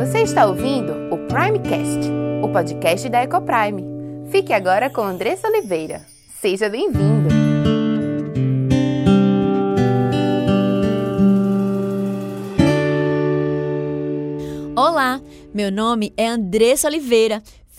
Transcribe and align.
Você 0.00 0.22
está 0.22 0.46
ouvindo 0.46 0.94
o 1.14 1.18
Primecast, 1.28 2.10
o 2.42 2.48
podcast 2.48 3.06
da 3.10 3.22
Ecoprime. 3.22 3.84
Fique 4.30 4.50
agora 4.50 4.88
com 4.88 5.02
Andressa 5.02 5.46
Oliveira. 5.46 6.00
Seja 6.40 6.70
bem-vindo! 6.70 7.28
Olá, 14.74 15.20
meu 15.52 15.70
nome 15.70 16.14
é 16.16 16.28
Andressa 16.28 16.88
Oliveira 16.88 17.42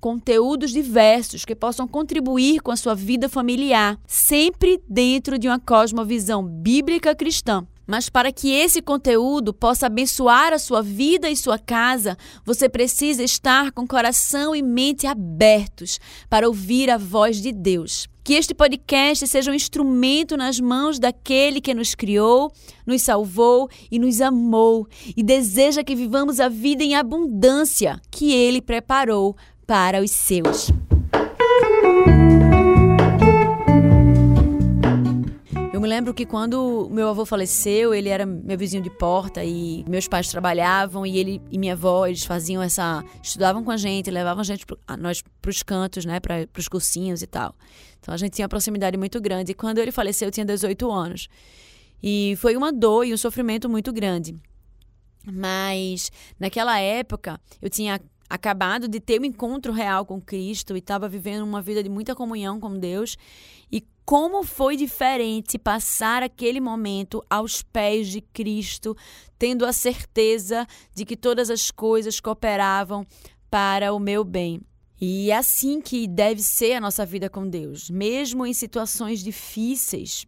conteúdos 0.00 0.70
diversos 0.70 1.44
que 1.44 1.54
possam 1.54 1.86
contribuir 1.86 2.60
com 2.60 2.70
a 2.70 2.76
sua 2.76 2.94
vida 2.94 3.28
familiar, 3.28 3.98
sempre 4.06 4.80
dentro 4.88 5.38
de 5.38 5.48
uma 5.48 5.58
cosmovisão 5.58 6.44
bíblica 6.44 7.14
cristã. 7.14 7.66
Mas 7.86 8.08
para 8.08 8.32
que 8.32 8.50
esse 8.50 8.82
conteúdo 8.82 9.54
possa 9.54 9.86
abençoar 9.86 10.52
a 10.52 10.58
sua 10.58 10.82
vida 10.82 11.30
e 11.30 11.36
sua 11.36 11.58
casa, 11.58 12.18
você 12.44 12.68
precisa 12.68 13.22
estar 13.22 13.70
com 13.70 13.86
coração 13.86 14.56
e 14.56 14.62
mente 14.62 15.06
abertos 15.06 16.00
para 16.28 16.48
ouvir 16.48 16.90
a 16.90 16.98
voz 16.98 17.40
de 17.40 17.52
Deus. 17.52 18.08
Que 18.24 18.34
este 18.34 18.52
podcast 18.52 19.24
seja 19.28 19.52
um 19.52 19.54
instrumento 19.54 20.36
nas 20.36 20.58
mãos 20.58 20.98
daquele 20.98 21.60
que 21.60 21.72
nos 21.72 21.94
criou, 21.94 22.50
nos 22.84 23.02
salvou 23.02 23.70
e 23.88 24.00
nos 24.00 24.20
amou 24.20 24.88
e 25.16 25.22
deseja 25.22 25.84
que 25.84 25.94
vivamos 25.94 26.40
a 26.40 26.48
vida 26.48 26.82
em 26.82 26.96
abundância 26.96 28.00
que 28.10 28.32
ele 28.32 28.60
preparou 28.60 29.36
para 29.66 30.00
os 30.00 30.10
seus. 30.12 30.70
Eu 35.72 35.80
me 35.80 35.88
lembro 35.88 36.14
que 36.14 36.24
quando 36.24 36.88
meu 36.90 37.08
avô 37.08 37.26
faleceu, 37.26 37.92
ele 37.92 38.08
era 38.08 38.24
meu 38.24 38.56
vizinho 38.56 38.82
de 38.82 38.88
porta 38.88 39.44
e 39.44 39.84
meus 39.88 40.08
pais 40.08 40.28
trabalhavam 40.28 41.04
e 41.04 41.18
ele 41.18 41.42
e 41.50 41.58
minha 41.58 41.74
avó, 41.74 42.06
eles 42.06 42.24
faziam 42.24 42.62
essa, 42.62 43.04
estudavam 43.22 43.62
com 43.62 43.70
a 43.70 43.76
gente, 43.76 44.10
levavam 44.10 44.40
a 44.40 44.44
gente 44.44 44.64
a 44.86 44.96
nós 44.96 45.22
para 45.42 45.50
os 45.50 45.62
cantos, 45.62 46.04
né, 46.04 46.20
para 46.20 46.48
os 46.56 46.68
cursinhos 46.68 47.20
e 47.20 47.26
tal. 47.26 47.54
Então 48.00 48.14
a 48.14 48.16
gente 48.16 48.34
tinha 48.34 48.44
uma 48.44 48.48
proximidade 48.48 48.96
muito 48.96 49.20
grande. 49.20 49.52
E 49.52 49.54
quando 49.54 49.78
ele 49.78 49.90
faleceu, 49.90 50.28
eu 50.28 50.32
tinha 50.32 50.46
18 50.46 50.90
anos. 50.90 51.28
E 52.02 52.34
foi 52.38 52.56
uma 52.56 52.72
dor 52.72 53.04
e 53.04 53.12
um 53.12 53.16
sofrimento 53.16 53.68
muito 53.68 53.92
grande. 53.92 54.34
Mas 55.30 56.10
naquela 56.38 56.78
época 56.78 57.40
eu 57.60 57.68
tinha 57.68 58.00
acabado 58.28 58.88
de 58.88 59.00
ter 59.00 59.20
um 59.20 59.24
encontro 59.24 59.72
real 59.72 60.04
com 60.04 60.20
Cristo 60.20 60.76
e 60.76 60.78
estava 60.78 61.08
vivendo 61.08 61.42
uma 61.42 61.62
vida 61.62 61.82
de 61.82 61.88
muita 61.88 62.14
comunhão 62.14 62.58
com 62.58 62.78
Deus. 62.78 63.16
E 63.70 63.84
como 64.04 64.42
foi 64.42 64.76
diferente 64.76 65.58
passar 65.58 66.22
aquele 66.22 66.60
momento 66.60 67.24
aos 67.28 67.62
pés 67.62 68.08
de 68.08 68.20
Cristo, 68.20 68.96
tendo 69.38 69.64
a 69.64 69.72
certeza 69.72 70.66
de 70.94 71.04
que 71.04 71.16
todas 71.16 71.50
as 71.50 71.70
coisas 71.70 72.20
cooperavam 72.20 73.06
para 73.50 73.92
o 73.92 73.98
meu 73.98 74.24
bem. 74.24 74.60
E 75.00 75.30
é 75.30 75.36
assim 75.36 75.80
que 75.80 76.06
deve 76.06 76.42
ser 76.42 76.74
a 76.74 76.80
nossa 76.80 77.04
vida 77.04 77.28
com 77.28 77.48
Deus. 77.48 77.90
Mesmo 77.90 78.46
em 78.46 78.54
situações 78.54 79.22
difíceis, 79.22 80.26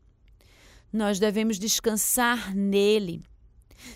nós 0.93 1.19
devemos 1.19 1.59
descansar 1.59 2.55
nele. 2.55 3.23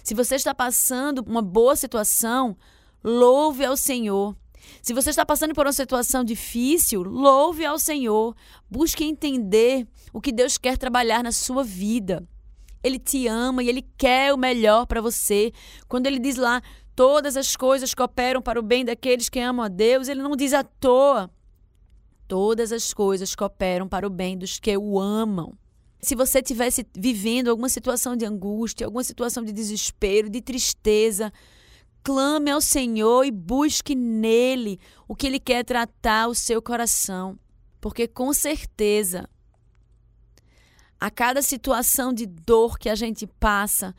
Se 0.02 0.14
você 0.14 0.36
está 0.36 0.54
passando 0.54 1.24
uma 1.26 1.42
boa 1.42 1.76
situação, 1.76 2.56
louve 3.02 3.64
ao 3.64 3.76
Senhor. 3.76 4.36
Se 4.80 4.92
você 4.92 5.10
está 5.10 5.24
passando 5.24 5.54
por 5.54 5.66
uma 5.66 5.72
situação 5.72 6.24
difícil, 6.24 7.02
louve 7.02 7.64
ao 7.64 7.78
Senhor. 7.78 8.34
Busque 8.70 9.04
entender 9.04 9.86
o 10.12 10.20
que 10.20 10.32
Deus 10.32 10.58
quer 10.58 10.76
trabalhar 10.76 11.22
na 11.22 11.32
sua 11.32 11.62
vida. 11.62 12.26
Ele 12.82 12.98
te 12.98 13.26
ama 13.28 13.62
e 13.62 13.68
ele 13.68 13.82
quer 13.96 14.32
o 14.32 14.36
melhor 14.36 14.86
para 14.86 15.00
você. 15.00 15.52
Quando 15.88 16.06
ele 16.06 16.18
diz 16.18 16.36
lá, 16.36 16.60
todas 16.96 17.36
as 17.36 17.56
coisas 17.56 17.94
cooperam 17.94 18.42
para 18.42 18.58
o 18.58 18.62
bem 18.62 18.84
daqueles 18.84 19.28
que 19.28 19.38
amam 19.38 19.64
a 19.64 19.68
Deus, 19.68 20.08
ele 20.08 20.22
não 20.22 20.34
diz 20.34 20.52
à 20.52 20.64
toa. 20.64 21.30
Todas 22.26 22.72
as 22.72 22.92
coisas 22.92 23.34
cooperam 23.34 23.86
para 23.86 24.06
o 24.06 24.10
bem 24.10 24.36
dos 24.36 24.58
que 24.58 24.76
o 24.76 24.98
amam. 24.98 25.56
Se 26.00 26.16
você 26.16 26.40
estivesse 26.40 26.84
vivendo 26.96 27.48
alguma 27.48 27.68
situação 27.68 28.16
de 28.16 28.24
angústia, 28.24 28.86
alguma 28.86 29.04
situação 29.04 29.44
de 29.44 29.52
desespero, 29.52 30.28
de 30.28 30.40
tristeza, 30.40 31.32
clame 32.02 32.50
ao 32.50 32.60
Senhor 32.60 33.24
e 33.24 33.30
busque 33.30 33.94
nele 33.94 34.78
o 35.06 35.14
que 35.14 35.26
ele 35.26 35.40
quer 35.40 35.64
tratar 35.64 36.28
o 36.28 36.34
seu 36.34 36.60
coração, 36.60 37.38
porque 37.80 38.06
com 38.08 38.32
certeza 38.32 39.28
a 41.00 41.10
cada 41.10 41.42
situação 41.42 42.12
de 42.12 42.26
dor 42.26 42.78
que 42.78 42.88
a 42.88 42.94
gente 42.94 43.26
passa, 43.26 43.94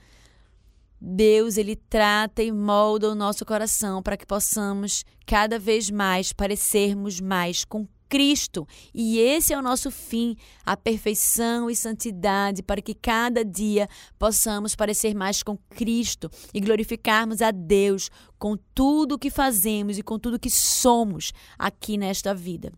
Deus 0.99 1.57
ele 1.57 1.75
trata 1.75 2.41
e 2.41 2.49
molda 2.49 3.09
o 3.09 3.15
nosso 3.15 3.45
coração 3.45 4.01
para 4.01 4.15
que 4.15 4.25
possamos 4.25 5.03
cada 5.25 5.59
vez 5.59 5.89
mais 5.89 6.31
parecermos 6.31 7.19
mais 7.19 7.65
com 7.65 7.85
Cristo. 8.13 8.67
E 8.93 9.17
esse 9.17 9.53
é 9.53 9.57
o 9.57 9.61
nosso 9.63 9.89
fim, 9.89 10.37
a 10.63 10.77
perfeição 10.77 11.67
e 11.67 11.75
santidade, 11.75 12.61
para 12.61 12.79
que 12.79 12.93
cada 12.93 13.43
dia 13.43 13.89
possamos 14.19 14.75
parecer 14.75 15.15
mais 15.15 15.41
com 15.41 15.57
Cristo 15.57 16.29
e 16.53 16.59
glorificarmos 16.59 17.41
a 17.41 17.49
Deus 17.49 18.11
com 18.37 18.55
tudo 18.75 19.15
o 19.15 19.17
que 19.17 19.31
fazemos 19.31 19.97
e 19.97 20.03
com 20.03 20.19
tudo 20.19 20.39
que 20.39 20.51
somos 20.51 21.33
aqui 21.57 21.97
nesta 21.97 22.35
vida. 22.35 22.71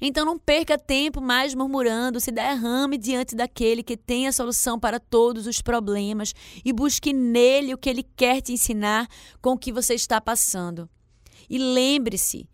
Então 0.00 0.26
não 0.26 0.36
perca 0.36 0.76
tempo 0.76 1.20
mais 1.20 1.54
murmurando, 1.54 2.18
se 2.18 2.32
derrame 2.32 2.98
diante 2.98 3.36
daquele 3.36 3.84
que 3.84 3.96
tem 3.96 4.26
a 4.26 4.32
solução 4.32 4.76
para 4.76 4.98
todos 4.98 5.46
os 5.46 5.62
problemas 5.62 6.34
e 6.64 6.72
busque 6.72 7.12
nele 7.12 7.74
o 7.74 7.78
que 7.78 7.88
ele 7.88 8.02
quer 8.02 8.40
te 8.40 8.52
ensinar 8.52 9.06
com 9.40 9.52
o 9.52 9.58
que 9.58 9.70
você 9.70 9.94
está 9.94 10.20
passando. 10.20 10.90
E 11.48 11.58
lembre-se, 11.58 12.48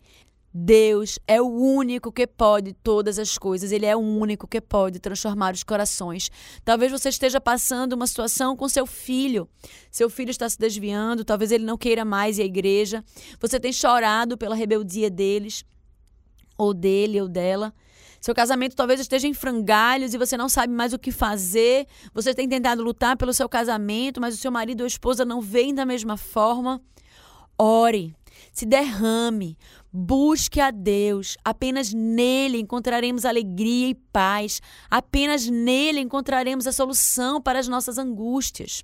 Deus 0.59 1.19
é 1.27 1.39
o 1.39 1.45
único 1.45 2.11
que 2.11 2.25
pode 2.25 2.73
todas 2.73 3.19
as 3.19 3.37
coisas, 3.37 3.71
Ele 3.71 3.85
é 3.85 3.95
o 3.95 3.99
único 3.99 4.47
que 4.47 4.59
pode 4.59 4.99
transformar 4.99 5.53
os 5.53 5.63
corações. 5.63 6.31
Talvez 6.65 6.91
você 6.91 7.09
esteja 7.09 7.39
passando 7.39 7.93
uma 7.93 8.07
situação 8.07 8.55
com 8.55 8.67
seu 8.67 8.87
filho. 8.87 9.47
Seu 9.91 10.09
filho 10.09 10.31
está 10.31 10.49
se 10.49 10.57
desviando, 10.57 11.23
talvez 11.23 11.51
ele 11.51 11.63
não 11.63 11.77
queira 11.77 12.03
mais 12.03 12.39
ir 12.39 12.41
à 12.41 12.45
igreja. 12.45 13.03
Você 13.39 13.59
tem 13.59 13.71
chorado 13.71 14.35
pela 14.35 14.55
rebeldia 14.55 15.11
deles, 15.11 15.63
ou 16.57 16.73
dele 16.73 17.21
ou 17.21 17.27
dela. 17.27 17.71
Seu 18.19 18.33
casamento 18.33 18.75
talvez 18.75 18.99
esteja 18.99 19.27
em 19.27 19.35
frangalhos 19.35 20.15
e 20.15 20.17
você 20.17 20.35
não 20.35 20.49
sabe 20.49 20.73
mais 20.73 20.91
o 20.91 20.97
que 20.97 21.11
fazer. 21.11 21.85
Você 22.15 22.33
tem 22.33 22.49
tentado 22.49 22.81
lutar 22.81 23.15
pelo 23.15 23.31
seu 23.31 23.47
casamento, 23.47 24.19
mas 24.19 24.33
o 24.33 24.37
seu 24.37 24.51
marido 24.51 24.81
ou 24.81 24.87
esposa 24.87 25.23
não 25.23 25.39
vem 25.39 25.71
da 25.71 25.85
mesma 25.85 26.17
forma. 26.17 26.81
Ore, 27.59 28.16
se 28.57 28.65
derrame, 28.65 29.55
busque 29.93 30.59
a 30.59 30.71
Deus. 30.71 31.37
Apenas 31.45 31.93
nele 31.93 32.57
encontraremos 32.59 33.23
alegria 33.23 33.89
e 33.89 33.93
paz. 33.93 34.63
Apenas 34.89 35.45
nele 35.45 35.99
encontraremos 35.99 36.65
a 36.65 36.71
solução 36.71 37.39
para 37.39 37.59
as 37.59 37.67
nossas 37.67 37.99
angústias. 37.99 38.83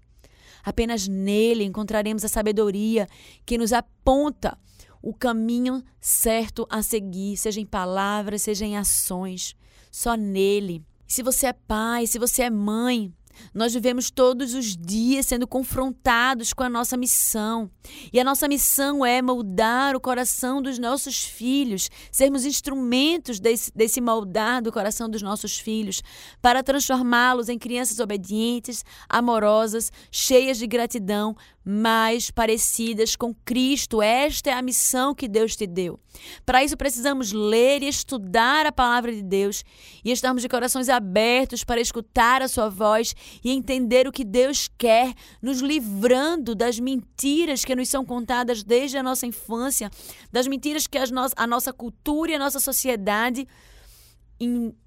Apenas 0.64 1.08
nele 1.08 1.64
encontraremos 1.64 2.24
a 2.24 2.28
sabedoria 2.28 3.08
que 3.48 3.58
nos 3.58 3.74
aponta 3.74 4.56
o 5.02 5.12
caminho 5.12 5.84
certo 6.00 6.68
a 6.70 6.84
seguir, 6.84 7.36
seja 7.36 7.60
em 7.60 7.66
palavras, 7.66 8.44
seja 8.44 8.66
em 8.66 8.78
ações. 8.78 9.56
Só 9.90 10.14
nele. 10.14 10.84
Se 11.08 11.24
você 11.24 11.48
é 11.48 11.54
pai, 11.54 12.06
se 12.06 12.20
você 12.20 12.44
é 12.44 12.50
mãe, 12.52 13.12
Nós 13.54 13.74
vivemos 13.74 14.10
todos 14.10 14.54
os 14.54 14.76
dias 14.76 15.26
sendo 15.26 15.48
confrontados 15.48 16.54
com 16.54 16.64
a 16.64 16.70
nossa 16.70 16.98
missão. 16.98 17.70
E 18.12 18.20
a 18.20 18.24
nossa 18.24 18.48
missão 18.48 19.06
é 19.06 19.22
moldar 19.22 19.96
o 19.96 20.00
coração 20.00 20.62
dos 20.62 20.80
nossos 20.80 21.24
filhos, 21.24 21.90
sermos 22.12 22.46
instrumentos 22.46 23.40
desse, 23.40 23.72
desse 23.76 24.02
moldar 24.02 24.62
do 24.62 24.72
coração 24.72 25.10
dos 25.10 25.22
nossos 25.22 25.58
filhos, 25.58 26.02
para 26.42 26.64
transformá-los 26.64 27.50
em 27.50 27.58
crianças 27.58 28.00
obedientes, 28.00 28.84
amorosas, 29.10 29.92
cheias 30.12 30.58
de 30.58 30.68
gratidão, 30.68 31.36
mais 31.66 32.30
parecidas 32.30 33.16
com 33.16 33.34
Cristo. 33.34 34.02
Esta 34.02 34.50
é 34.50 34.54
a 34.54 34.62
missão 34.62 35.16
que 35.16 35.28
Deus 35.28 35.56
te 35.56 35.66
deu. 35.66 36.00
Para 36.46 36.64
isso, 36.64 36.78
precisamos 36.78 37.32
ler 37.32 37.82
e 37.84 37.88
estudar 37.88 38.66
a 38.66 38.72
palavra 38.72 39.12
de 39.12 39.22
Deus 39.22 39.64
e 40.04 40.12
estarmos 40.12 40.42
de 40.42 40.50
corações 40.50 40.90
abertos 40.90 41.64
para 41.64 41.80
escutar 41.80 42.42
a 42.42 42.48
Sua 42.48 42.70
voz 42.70 43.16
e 43.44 43.52
entender 43.52 44.08
o 44.08 44.12
que 44.12 44.24
Deus 44.24 44.70
quer, 44.78 45.14
nos 45.42 45.60
livrando 45.62 46.54
das 46.54 46.80
mentiras 46.80 47.64
que 47.66 47.76
nos 47.76 47.90
são 47.90 48.06
contadas 48.06 48.64
desde 48.64 48.98
a 48.98 49.04
nossa 49.04 49.26
infância, 49.26 49.90
das 50.32 50.48
mentiras 50.48 50.88
que 50.88 50.98
a 50.98 51.48
nossa 51.48 51.72
cultura 51.72 52.32
e 52.32 52.36
a 52.36 52.40
nossa 52.40 52.60
sociedade 52.60 53.48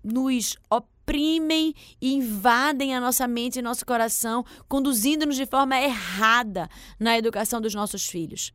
nos 0.05 0.57
oprimem 0.71 0.96
oprimem 1.07 1.73
e 2.01 2.15
invadem 2.15 2.95
a 2.95 3.01
nossa 3.01 3.29
mente 3.29 3.61
e 3.61 3.63
nosso 3.63 3.87
coração, 3.87 4.45
conduzindo-nos 4.69 5.37
de 5.37 5.47
forma 5.47 5.81
errada 5.81 6.69
na 6.99 7.17
educação 7.17 7.61
dos 7.61 7.75
nossos 7.75 8.07
filhos. 8.07 8.53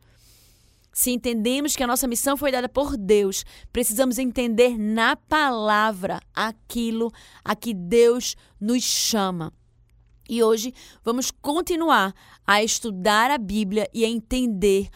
Se 0.93 1.11
entendemos 1.11 1.73
que 1.73 1.83
a 1.83 1.87
nossa 1.87 2.07
missão 2.07 2.35
foi 2.35 2.51
dada 2.51 2.67
por 2.67 2.97
Deus, 2.97 3.45
precisamos 3.71 4.19
entender 4.19 4.77
na 4.77 5.15
palavra 5.15 6.19
aquilo 6.35 7.09
a 7.45 7.55
que 7.55 7.73
Deus 7.73 8.35
nos 8.59 8.83
chama. 8.83 9.53
E 10.29 10.43
hoje 10.43 10.73
vamos 11.03 11.31
continuar 11.31 12.13
a 12.45 12.61
estudar 12.61 13.31
a 13.31 13.37
Bíblia 13.37 13.89
e 13.93 14.03
a 14.03 14.09
entender 14.09 14.89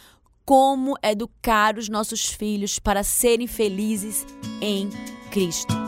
como 0.44 0.96
educar 1.02 1.78
os 1.78 1.88
nossos 1.88 2.25
filhos 2.25 2.78
para 2.78 3.02
serem 3.02 3.48
felizes 3.48 4.25
em 4.62 4.90
Cristo. 5.31 5.84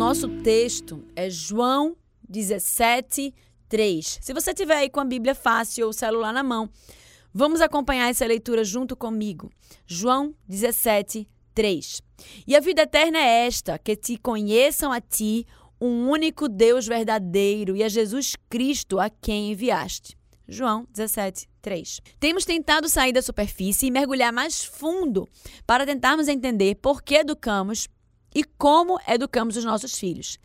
Nosso 0.00 0.30
texto 0.42 1.04
é 1.14 1.28
João 1.28 1.94
17, 2.26 3.34
3. 3.68 4.18
Se 4.22 4.32
você 4.32 4.54
tiver 4.54 4.76
aí 4.76 4.88
com 4.88 4.98
a 4.98 5.04
Bíblia 5.04 5.34
fácil 5.34 5.84
ou 5.84 5.90
o 5.90 5.92
celular 5.92 6.32
na 6.32 6.42
mão, 6.42 6.70
vamos 7.34 7.60
acompanhar 7.60 8.08
essa 8.08 8.24
leitura 8.24 8.64
junto 8.64 8.96
comigo. 8.96 9.50
João 9.86 10.34
17, 10.48 11.28
3. 11.54 12.00
E 12.46 12.56
a 12.56 12.60
vida 12.60 12.80
eterna 12.80 13.18
é 13.18 13.46
esta: 13.46 13.78
que 13.78 13.94
te 13.94 14.16
conheçam 14.16 14.90
a 14.90 15.02
ti, 15.02 15.46
um 15.78 16.08
único 16.08 16.48
Deus 16.48 16.86
verdadeiro, 16.86 17.76
e 17.76 17.82
a 17.82 17.88
Jesus 17.88 18.36
Cristo 18.48 18.98
a 18.98 19.10
quem 19.10 19.52
enviaste. 19.52 20.16
João 20.48 20.88
17, 20.94 21.46
3. 21.60 22.00
Temos 22.18 22.46
tentado 22.46 22.88
sair 22.88 23.12
da 23.12 23.20
superfície 23.20 23.88
e 23.88 23.90
mergulhar 23.90 24.32
mais 24.32 24.64
fundo 24.64 25.28
para 25.66 25.84
tentarmos 25.84 26.26
entender 26.26 26.76
por 26.76 27.02
que 27.02 27.16
educamos 27.16 27.86
e 28.34 28.44
como 28.44 28.98
educamos 29.06 29.56
os 29.56 29.64
nossos 29.64 29.98
filhos. 29.98 30.38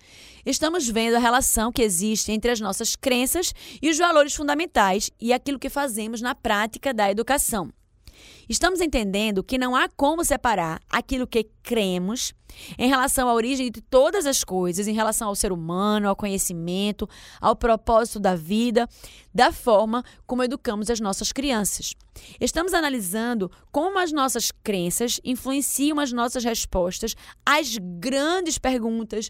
Estamos 0.45 0.87
vendo 0.87 1.15
a 1.15 1.19
relação 1.19 1.71
que 1.71 1.81
existe 1.81 2.31
entre 2.31 2.51
as 2.51 2.59
nossas 2.59 2.95
crenças 2.95 3.53
e 3.81 3.89
os 3.89 3.97
valores 3.97 4.35
fundamentais 4.35 5.09
e 5.19 5.33
aquilo 5.33 5.59
que 5.59 5.69
fazemos 5.69 6.21
na 6.21 6.35
prática 6.35 6.93
da 6.93 7.09
educação. 7.09 7.71
Estamos 8.47 8.79
entendendo 8.79 9.43
que 9.43 9.57
não 9.57 9.75
há 9.75 9.89
como 9.89 10.23
separar 10.23 10.79
aquilo 10.89 11.25
que 11.25 11.49
cremos 11.63 12.33
em 12.77 12.87
relação 12.87 13.27
à 13.27 13.33
origem 13.33 13.71
de 13.71 13.81
todas 13.81 14.25
as 14.25 14.43
coisas, 14.43 14.87
em 14.87 14.93
relação 14.93 15.27
ao 15.27 15.35
ser 15.35 15.51
humano, 15.51 16.07
ao 16.07 16.15
conhecimento, 16.15 17.09
ao 17.41 17.55
propósito 17.55 18.19
da 18.19 18.35
vida, 18.35 18.87
da 19.33 19.51
forma 19.51 20.03
como 20.27 20.43
educamos 20.43 20.89
as 20.89 20.99
nossas 20.99 21.31
crianças. 21.31 21.93
Estamos 22.39 22.73
analisando 22.73 23.51
como 23.71 23.97
as 23.97 24.11
nossas 24.11 24.51
crenças 24.63 25.19
influenciam 25.23 25.99
as 25.99 26.13
nossas 26.13 26.43
respostas 26.43 27.15
às 27.45 27.77
grandes 27.77 28.57
perguntas 28.57 29.29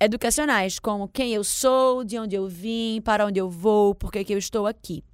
educacionais, 0.00 0.78
como 0.78 1.08
quem 1.08 1.32
eu 1.32 1.44
sou, 1.44 2.02
de 2.02 2.18
onde 2.18 2.34
eu 2.34 2.48
vim, 2.48 3.00
para 3.02 3.26
onde 3.26 3.38
eu 3.38 3.48
vou, 3.48 3.94
por 3.94 4.10
que, 4.10 4.24
que 4.24 4.34
eu 4.34 4.38
estou 4.38 4.66
aqui. 4.66 5.04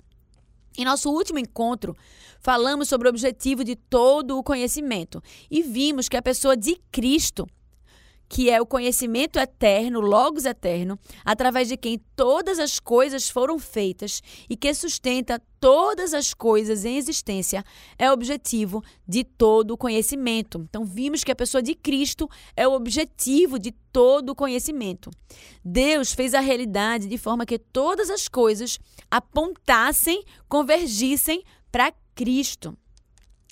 Em 0.81 0.85
nosso 0.87 1.11
último 1.11 1.39
encontro, 1.39 1.95
falamos 2.41 2.89
sobre 2.89 3.07
o 3.07 3.11
objetivo 3.11 3.63
de 3.63 3.77
todo 3.77 4.39
o 4.39 4.43
conhecimento 4.43 5.23
e 5.51 5.61
vimos 5.61 6.09
que 6.09 6.17
a 6.17 6.23
pessoa 6.23 6.57
de 6.57 6.81
Cristo, 6.91 7.47
que 8.31 8.49
é 8.49 8.63
o 8.63 8.65
conhecimento 8.65 9.41
eterno, 9.41 9.99
logos 9.99 10.45
eterno, 10.45 10.97
através 11.25 11.67
de 11.67 11.77
quem 11.77 12.01
todas 12.15 12.61
as 12.61 12.79
coisas 12.79 13.29
foram 13.29 13.59
feitas 13.59 14.23
e 14.49 14.57
que 14.57 14.73
sustenta 14.73 15.43
todas 15.59 16.15
as 16.15 16.33
coisas 16.33 16.85
em 16.85 16.97
existência, 16.97 17.65
é 17.99 18.09
o 18.09 18.13
objetivo 18.13 18.85
de 19.07 19.25
todo 19.25 19.73
o 19.73 19.77
conhecimento. 19.77 20.65
Então, 20.71 20.85
vimos 20.85 21.25
que 21.25 21.33
a 21.33 21.37
pessoa 21.37 21.61
de 21.61 21.75
Cristo 21.75 22.31
é 22.57 22.69
o 22.69 22.73
objetivo 22.73 23.59
de 23.59 23.73
todo 23.93 24.31
o 24.31 24.37
conhecimento. 24.37 25.11
Deus 25.65 26.13
fez 26.13 26.33
a 26.33 26.41
realidade 26.41 27.09
de 27.09 27.19
forma 27.19 27.45
que 27.45 27.59
todas 27.59 28.11
as 28.11 28.29
coisas 28.29 28.79
apontassem, 29.11 30.23
convergissem 30.49 31.43
para 31.73 31.93
Cristo. 32.15 32.79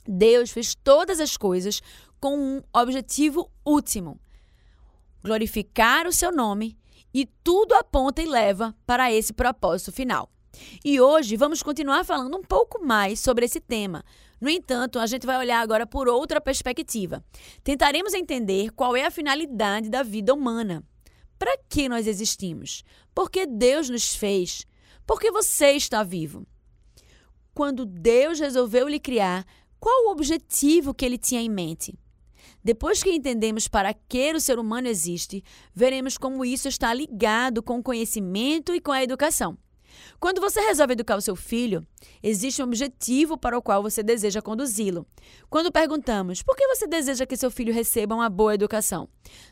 Deus 0.07 0.53
fez 0.53 0.77
todas 0.77 1.19
as 1.19 1.37
coisas 1.37 1.83
com 2.21 2.39
um 2.39 2.63
objetivo 2.73 3.51
último: 3.65 4.21
glorificar 5.23 6.07
o 6.07 6.13
seu 6.13 6.33
nome, 6.33 6.77
e 7.13 7.27
tudo 7.43 7.75
aponta 7.75 8.23
e 8.23 8.27
leva 8.27 8.75
para 8.87 9.13
esse 9.13 9.33
propósito 9.33 9.93
final. 9.93 10.31
E 10.85 11.01
hoje 11.01 11.37
vamos 11.37 11.63
continuar 11.63 12.05
falando 12.05 12.37
um 12.37 12.43
pouco 12.43 12.85
mais 12.85 13.21
sobre 13.21 13.45
esse 13.45 13.61
tema. 13.61 14.05
No 14.41 14.49
entanto, 14.49 14.99
a 14.99 15.07
gente 15.07 15.27
vai 15.27 15.39
olhar 15.39 15.61
agora 15.61 15.87
por 15.87 16.09
outra 16.09 16.41
perspectiva. 16.41 17.25
Tentaremos 17.63 18.15
entender 18.15 18.71
qual 18.73 18.97
é 18.97 19.05
a 19.05 19.11
finalidade 19.11 19.89
da 19.89 20.03
vida 20.03 20.33
humana. 20.33 20.85
Para 21.39 21.57
que 21.69 21.89
nós 21.89 22.07
existimos? 22.07 22.85
Por 23.15 23.31
que 23.31 23.47
Deus 23.47 23.89
nos 23.89 24.15
fez? 24.15 24.67
Por 25.07 25.21
que 25.21 25.31
você 25.31 25.73
está 25.73 26.03
vivo? 26.03 26.47
Quando 27.55 27.85
Deus 27.85 28.39
resolveu 28.39 28.87
lhe 28.87 29.01
criar, 29.01 29.45
qual 29.81 30.07
o 30.07 30.11
objetivo 30.11 30.95
que 30.95 31.05
ele 31.05 31.19
tinha 31.19 31.41
em 31.41 31.49
mente? 31.49 31.99
Depois 32.63 33.03
que 33.03 33.11
entendemos 33.11 33.69
para 33.69 33.95
que 33.95 34.33
o 34.33 34.41
ser 34.41 34.59
humano 34.59 34.89
existe, 34.89 35.43
veremos 35.75 36.19
como 36.19 36.45
isso 36.45 36.69
está 36.69 36.93
ligado 36.93 37.63
com 37.63 37.79
o 37.79 37.83
conhecimento 37.83 38.75
e 38.75 38.81
com 38.81 38.93
a 38.93 39.03
educação. 39.03 39.57
Quando 40.21 40.41
você 40.41 40.61
resolve 40.61 40.93
educar 40.93 41.17
o 41.17 41.21
seu 41.21 41.37
filho, 41.37 41.87
existe 42.23 42.63
um 42.63 42.67
objetivo 42.67 43.37
para 43.37 43.57
o 43.57 43.63
qual 43.63 43.83
você 43.83 44.03
deseja 44.03 44.43
conduzi-lo. 44.43 45.07
Quando 45.49 45.73
perguntamos 45.73 46.43
por 46.43 46.57
que 46.57 46.67
você 46.67 46.87
deseja 46.87 47.27
que 47.27 47.37
seu 47.37 47.51
filho 47.51 47.73
receba 47.73 48.15
uma 48.15 48.29
boa 48.29 48.55
educação, 48.55 49.09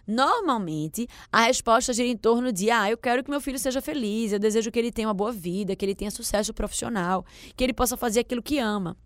normalmente 0.06 1.06
a 1.30 1.42
resposta 1.42 1.92
gira 1.92 2.08
em 2.08 2.16
torno 2.16 2.52
de: 2.52 2.70
ah, 2.70 2.90
eu 2.90 2.98
quero 2.98 3.22
que 3.22 3.30
meu 3.30 3.40
filho 3.40 3.58
seja 3.58 3.80
feliz, 3.80 4.32
eu 4.32 4.38
desejo 4.38 4.70
que 4.70 4.78
ele 4.78 4.92
tenha 4.92 5.08
uma 5.08 5.14
boa 5.14 5.32
vida, 5.32 5.76
que 5.76 5.84
ele 5.84 5.94
tenha 5.94 6.10
sucesso 6.10 6.52
profissional, 6.52 7.24
que 7.56 7.62
ele 7.62 7.72
possa 7.72 7.96
fazer 7.96 8.20
aquilo 8.20 8.42
que 8.42 8.58
ama. 8.58 8.96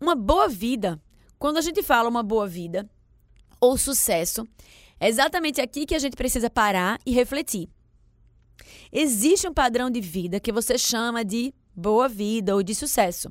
Uma 0.00 0.14
boa 0.16 0.48
vida, 0.48 1.00
quando 1.42 1.56
a 1.56 1.60
gente 1.60 1.82
fala 1.82 2.08
uma 2.08 2.22
boa 2.22 2.46
vida 2.46 2.88
ou 3.60 3.76
sucesso, 3.76 4.46
é 5.00 5.08
exatamente 5.08 5.60
aqui 5.60 5.84
que 5.84 5.94
a 5.96 5.98
gente 5.98 6.14
precisa 6.14 6.48
parar 6.48 7.00
e 7.04 7.10
refletir. 7.10 7.68
Existe 8.92 9.48
um 9.48 9.52
padrão 9.52 9.90
de 9.90 10.00
vida 10.00 10.38
que 10.38 10.52
você 10.52 10.78
chama 10.78 11.24
de 11.24 11.52
boa 11.74 12.08
vida 12.08 12.54
ou 12.54 12.62
de 12.62 12.76
sucesso. 12.76 13.28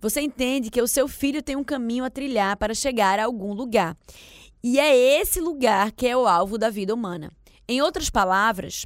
Você 0.00 0.20
entende 0.20 0.70
que 0.70 0.82
o 0.82 0.88
seu 0.88 1.06
filho 1.06 1.40
tem 1.40 1.54
um 1.54 1.62
caminho 1.62 2.04
a 2.04 2.10
trilhar 2.10 2.56
para 2.56 2.74
chegar 2.74 3.20
a 3.20 3.26
algum 3.26 3.52
lugar. 3.52 3.96
E 4.60 4.80
é 4.80 4.96
esse 4.96 5.40
lugar 5.40 5.92
que 5.92 6.08
é 6.08 6.16
o 6.16 6.26
alvo 6.26 6.58
da 6.58 6.68
vida 6.68 6.92
humana. 6.92 7.30
Em 7.68 7.80
outras 7.80 8.10
palavras, 8.10 8.84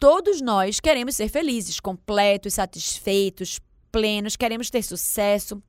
todos 0.00 0.40
nós 0.40 0.80
queremos 0.80 1.14
ser 1.14 1.28
felizes, 1.28 1.78
completos, 1.78 2.54
satisfeitos, 2.54 3.60
plenos, 3.92 4.34
queremos 4.34 4.68
ter 4.68 4.82
sucesso. 4.82 5.62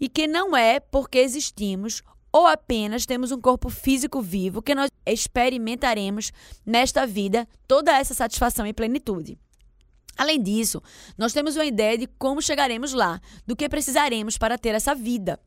E 0.00 0.08
que 0.08 0.26
não 0.26 0.56
é 0.56 0.80
porque 0.80 1.18
existimos 1.18 2.02
ou 2.32 2.46
apenas 2.46 3.06
temos 3.06 3.32
um 3.32 3.40
corpo 3.40 3.68
físico 3.68 4.22
vivo 4.22 4.62
que 4.62 4.74
nós 4.74 4.90
experimentaremos 5.04 6.32
nesta 6.64 7.06
vida 7.06 7.46
toda 7.66 7.96
essa 7.96 8.14
satisfação 8.14 8.66
e 8.66 8.72
plenitude. 8.72 9.38
Além 10.16 10.40
disso, 10.40 10.82
nós 11.16 11.32
temos 11.32 11.56
uma 11.56 11.64
ideia 11.64 11.96
de 11.96 12.06
como 12.06 12.42
chegaremos 12.42 12.92
lá, 12.92 13.20
do 13.46 13.56
que 13.56 13.68
precisaremos 13.68 14.36
para 14.36 14.58
ter 14.58 14.74
essa 14.74 14.94
vida. 14.94 15.40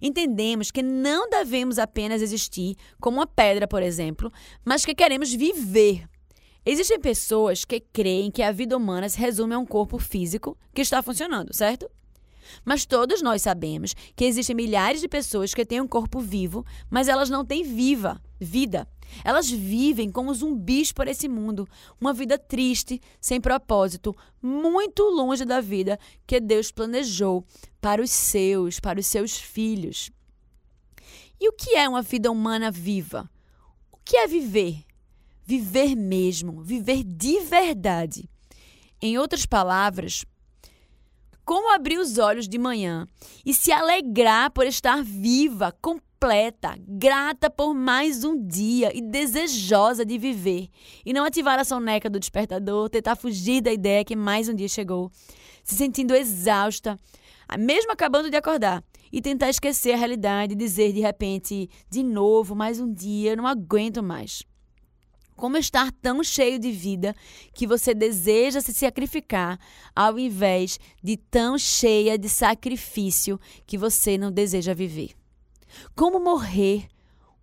Entendemos 0.00 0.70
que 0.70 0.82
não 0.82 1.28
devemos 1.28 1.78
apenas 1.78 2.22
existir 2.22 2.76
como 3.00 3.18
uma 3.18 3.26
pedra, 3.26 3.66
por 3.66 3.82
exemplo, 3.82 4.32
mas 4.64 4.84
que 4.84 4.94
queremos 4.94 5.32
viver. 5.32 6.08
Existem 6.64 7.00
pessoas 7.00 7.64
que 7.64 7.80
creem 7.80 8.30
que 8.30 8.42
a 8.42 8.52
vida 8.52 8.76
humana 8.76 9.08
se 9.08 9.18
resume 9.18 9.54
a 9.54 9.58
um 9.58 9.66
corpo 9.66 9.98
físico 9.98 10.56
que 10.72 10.80
está 10.80 11.02
funcionando, 11.02 11.52
certo? 11.52 11.90
Mas 12.64 12.84
todos 12.84 13.22
nós 13.22 13.42
sabemos 13.42 13.94
que 14.14 14.24
existem 14.24 14.54
milhares 14.54 15.00
de 15.00 15.08
pessoas 15.08 15.54
que 15.54 15.64
têm 15.64 15.80
um 15.80 15.88
corpo 15.88 16.20
vivo, 16.20 16.64
mas 16.90 17.08
elas 17.08 17.30
não 17.30 17.44
têm 17.44 17.62
viva, 17.62 18.20
vida. 18.40 18.88
Elas 19.24 19.50
vivem 19.50 20.10
como 20.10 20.34
zumbis 20.34 20.92
por 20.92 21.06
esse 21.06 21.28
mundo, 21.28 21.68
uma 22.00 22.12
vida 22.12 22.38
triste, 22.38 23.00
sem 23.20 23.40
propósito, 23.40 24.14
muito 24.40 25.02
longe 25.02 25.44
da 25.44 25.60
vida 25.60 25.98
que 26.26 26.40
Deus 26.40 26.70
planejou 26.70 27.44
para 27.80 28.02
os 28.02 28.10
seus, 28.10 28.80
para 28.80 28.98
os 28.98 29.06
seus 29.06 29.36
filhos. 29.36 30.10
E 31.40 31.48
o 31.48 31.52
que 31.52 31.74
é 31.74 31.88
uma 31.88 32.02
vida 32.02 32.30
humana 32.30 32.70
viva? 32.70 33.28
O 33.90 33.96
que 34.04 34.16
é 34.16 34.26
viver? 34.26 34.84
Viver 35.44 35.96
mesmo, 35.96 36.62
viver 36.62 37.02
de 37.02 37.40
verdade. 37.40 38.28
Em 39.00 39.18
outras 39.18 39.44
palavras, 39.44 40.24
como 41.44 41.72
abrir 41.74 41.98
os 41.98 42.18
olhos 42.18 42.48
de 42.48 42.58
manhã 42.58 43.06
e 43.44 43.52
se 43.52 43.72
alegrar 43.72 44.50
por 44.50 44.66
estar 44.66 45.02
viva, 45.02 45.74
completa, 45.80 46.76
grata 46.86 47.50
por 47.50 47.74
mais 47.74 48.24
um 48.24 48.46
dia 48.46 48.96
e 48.96 49.00
desejosa 49.00 50.04
de 50.04 50.18
viver. 50.18 50.68
E 51.04 51.12
não 51.12 51.24
ativar 51.24 51.58
a 51.58 51.64
soneca 51.64 52.08
do 52.08 52.20
despertador, 52.20 52.88
tentar 52.88 53.16
fugir 53.16 53.60
da 53.60 53.72
ideia 53.72 54.04
que 54.04 54.14
mais 54.14 54.48
um 54.48 54.54
dia 54.54 54.68
chegou, 54.68 55.10
se 55.64 55.74
sentindo 55.74 56.14
exausta, 56.14 56.96
mesmo 57.58 57.92
acabando 57.92 58.30
de 58.30 58.36
acordar, 58.36 58.82
e 59.12 59.20
tentar 59.20 59.50
esquecer 59.50 59.92
a 59.92 59.96
realidade 59.96 60.54
e 60.54 60.56
dizer 60.56 60.92
de 60.92 61.00
repente, 61.00 61.68
de 61.90 62.02
novo, 62.02 62.54
mais 62.54 62.80
um 62.80 62.92
dia, 62.92 63.32
eu 63.32 63.36
não 63.36 63.46
aguento 63.46 64.02
mais. 64.02 64.42
Como 65.36 65.56
estar 65.56 65.90
tão 65.92 66.22
cheio 66.22 66.58
de 66.58 66.70
vida 66.70 67.14
que 67.52 67.66
você 67.66 67.94
deseja 67.94 68.60
se 68.60 68.72
sacrificar, 68.72 69.58
ao 69.94 70.18
invés 70.18 70.78
de 71.02 71.16
tão 71.16 71.58
cheia 71.58 72.18
de 72.18 72.28
sacrifício 72.28 73.40
que 73.66 73.78
você 73.78 74.16
não 74.16 74.30
deseja 74.30 74.74
viver? 74.74 75.10
Como 75.94 76.20
morrer 76.20 76.86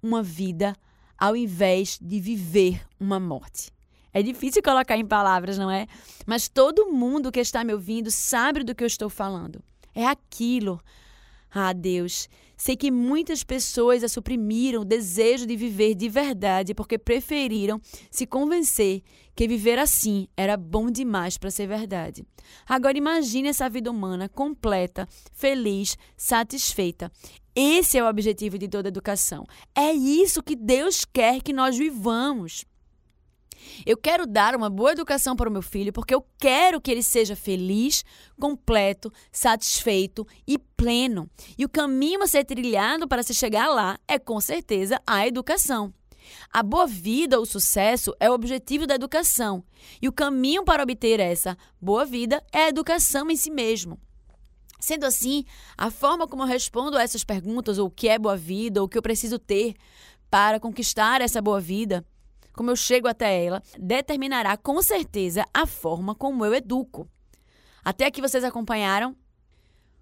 uma 0.01 0.23
vida 0.23 0.75
ao 1.17 1.35
invés 1.35 1.97
de 2.01 2.19
viver 2.19 2.81
uma 2.99 3.19
morte? 3.19 3.71
É 4.13 4.23
difícil 4.23 4.63
colocar 4.63 4.97
em 4.97 5.05
palavras, 5.05 5.57
não 5.57 5.69
é? 5.69 5.87
Mas 6.25 6.47
todo 6.47 6.91
mundo 6.91 7.31
que 7.31 7.39
está 7.39 7.63
me 7.63 7.73
ouvindo 7.73 8.09
sabe 8.09 8.63
do 8.63 8.73
que 8.73 8.83
eu 8.83 8.87
estou 8.87 9.09
falando. 9.09 9.61
É 9.93 10.05
aquilo. 10.05 10.81
Ah, 11.51 11.73
Deus, 11.73 12.29
Sei 12.59 12.75
que 12.75 12.91
muitas 12.91 13.41
pessoas 13.41 14.03
a 14.03 14.09
suprimiram 14.09 14.81
o 14.81 14.85
desejo 14.85 15.45
de 15.45 15.55
viver 15.55 15.95
de 15.95 16.09
verdade 16.09 16.73
porque 16.75 16.97
preferiram 16.97 17.79
se 18.11 18.27
convencer 18.27 19.01
que 19.33 19.47
viver 19.47 19.79
assim 19.79 20.27
era 20.35 20.57
bom 20.57 20.91
demais 20.91 21.37
para 21.37 21.49
ser 21.49 21.67
verdade. 21.67 22.25
Agora 22.67 22.97
imagine 22.97 23.47
essa 23.47 23.69
vida 23.69 23.89
humana 23.89 24.27
completa, 24.27 25.07
feliz, 25.31 25.97
satisfeita. 26.17 27.09
Esse 27.55 27.97
é 27.97 28.03
o 28.03 28.09
objetivo 28.09 28.57
de 28.57 28.67
toda 28.67 28.89
educação. 28.89 29.45
É 29.73 29.93
isso 29.93 30.43
que 30.43 30.57
Deus 30.57 31.05
quer 31.05 31.41
que 31.41 31.53
nós 31.53 31.77
vivamos. 31.77 32.65
Eu 33.85 33.97
quero 33.97 34.25
dar 34.25 34.55
uma 34.55 34.69
boa 34.69 34.91
educação 34.91 35.35
para 35.35 35.49
o 35.49 35.51
meu 35.51 35.61
filho 35.61 35.93
porque 35.93 36.13
eu 36.13 36.25
quero 36.37 36.81
que 36.81 36.91
ele 36.91 37.03
seja 37.03 37.35
feliz, 37.35 38.03
completo, 38.39 39.11
satisfeito 39.31 40.27
e 40.47 40.57
pleno. 40.57 41.29
E 41.57 41.65
o 41.65 41.69
caminho 41.69 42.23
a 42.23 42.27
ser 42.27 42.45
trilhado 42.45 43.07
para 43.07 43.23
se 43.23 43.33
chegar 43.33 43.67
lá 43.67 43.99
é, 44.07 44.17
com 44.17 44.39
certeza, 44.39 45.01
a 45.05 45.27
educação. 45.27 45.93
A 46.51 46.61
boa 46.61 46.85
vida 46.85 47.39
ou 47.39 47.45
sucesso 47.45 48.13
é 48.19 48.29
o 48.29 48.33
objetivo 48.33 48.85
da 48.85 48.95
educação. 48.95 49.63
E 50.01 50.07
o 50.07 50.11
caminho 50.11 50.63
para 50.63 50.83
obter 50.83 51.19
essa 51.19 51.57
boa 51.81 52.05
vida 52.05 52.43
é 52.51 52.65
a 52.65 52.69
educação 52.69 53.29
em 53.29 53.35
si 53.35 53.49
mesmo. 53.49 53.99
Sendo 54.79 55.05
assim, 55.05 55.43
a 55.77 55.91
forma 55.91 56.27
como 56.27 56.43
eu 56.43 56.47
respondo 56.47 56.97
a 56.97 57.03
essas 57.03 57.23
perguntas, 57.23 57.77
ou 57.77 57.87
o 57.87 57.91
que 57.91 58.07
é 58.07 58.17
boa 58.17 58.37
vida, 58.37 58.79
ou 58.79 58.85
o 58.85 58.89
que 58.89 58.97
eu 58.97 59.01
preciso 59.01 59.37
ter 59.37 59.75
para 60.29 60.59
conquistar 60.59 61.21
essa 61.21 61.41
boa 61.41 61.59
vida, 61.59 62.05
como 62.59 62.71
eu 62.71 62.75
chego 62.75 63.07
até 63.07 63.41
ela, 63.45 63.63
determinará 63.79 64.57
com 64.57 64.81
certeza 64.81 65.45
a 65.53 65.65
forma 65.65 66.13
como 66.13 66.43
eu 66.43 66.53
educo. 66.53 67.07
Até 67.85 68.05
aqui 68.05 68.19
vocês 68.19 68.43
acompanharam? 68.43 69.15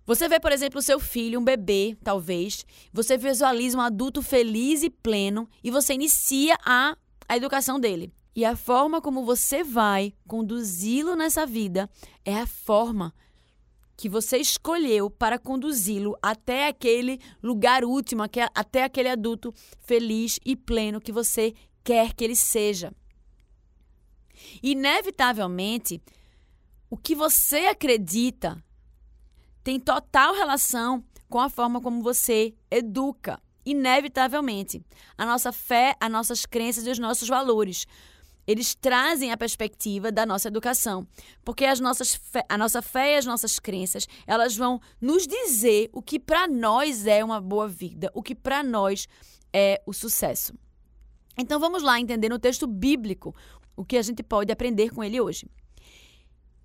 Você 0.08 0.28
vê, 0.28 0.40
por 0.40 0.52
exemplo, 0.52 0.80
o 0.80 0.82
seu 0.82 1.00
filho, 1.00 1.40
um 1.40 1.44
bebê, 1.44 1.96
talvez, 2.04 2.66
você 2.92 3.16
visualiza 3.16 3.78
um 3.78 3.82
adulto 3.82 4.24
feliz 4.24 4.82
e 4.82 4.90
pleno 4.90 5.48
e 5.64 5.70
você 5.70 5.94
inicia 5.94 6.58
a, 6.66 6.98
a 7.30 7.38
educação 7.38 7.80
dele. 7.80 8.12
E 8.36 8.44
a 8.44 8.56
forma 8.56 9.00
como 9.02 9.24
você 9.24 9.64
vai 9.64 10.16
conduzi-lo 10.28 11.16
nessa 11.16 11.46
vida 11.46 11.88
é 12.26 12.40
a 12.40 12.48
forma 12.48 13.14
que 13.96 14.08
você 14.08 14.38
escolheu 14.38 15.10
para 15.12 15.38
conduzi-lo 15.38 16.16
até 16.22 16.68
aquele 16.68 17.20
lugar 17.42 17.84
último, 17.84 18.24
até 18.56 18.84
aquele 18.84 19.10
adulto 19.10 19.54
feliz 19.80 20.40
e 20.46 20.56
pleno 20.56 21.02
que 21.02 21.12
você 21.12 21.54
quer 21.88 22.13
que 22.13 22.25
ele 22.25 22.36
seja. 22.36 22.91
Inevitavelmente, 24.62 26.01
o 26.89 26.98
que 26.98 27.15
você 27.15 27.67
acredita 27.67 28.62
tem 29.63 29.79
total 29.79 30.34
relação 30.36 31.01
com 31.29 31.39
a 31.39 31.50
forma 31.50 31.79
como 31.79 32.03
você 32.03 32.53
educa. 32.70 33.41
Inevitavelmente. 33.65 34.84
A 35.17 35.25
nossa 35.25 35.53
fé, 35.53 35.96
as 35.98 36.12
nossas 36.12 36.46
crenças 36.46 36.86
e 36.86 36.89
os 36.89 37.00
nossos 37.00 37.29
valores. 37.29 37.88
Eles 38.46 38.75
trazem 38.75 39.32
a 39.32 39.38
perspectiva 39.38 40.12
da 40.12 40.25
nossa 40.25 40.50
educação. 40.50 41.08
Porque 41.41 41.63
as 41.63 41.79
nossas 41.79 42.15
fé, 42.15 42.44
a 42.50 42.58
nossa 42.58 42.82
fé 42.82 43.13
e 43.13 43.17
as 43.17 43.25
nossas 43.25 43.60
crenças, 43.60 44.10
elas 44.25 44.58
vão 44.58 44.82
nos 45.00 45.25
dizer 45.25 45.89
o 45.94 46.01
que 46.01 46.20
para 46.20 46.50
nós 46.50 47.08
é 47.08 47.24
uma 47.24 47.39
boa 47.39 47.67
vida, 47.67 48.12
o 48.13 48.22
que 48.22 48.36
para 48.36 48.62
nós 48.62 49.08
é 49.53 49.82
o 49.86 49.94
sucesso. 49.94 50.53
Então 51.38 51.60
vamos 51.60 51.84
lá 51.84 52.00
entender 52.00 52.29
no 52.29 52.39
texto 52.39 52.65
bíblico 52.65 53.36
o 53.75 53.86
que 53.86 53.98
a 53.98 54.01
gente 54.01 54.24
pode 54.24 54.51
aprender 54.51 54.89
com 54.89 55.03
ele 55.03 55.22
hoje. 55.22 55.48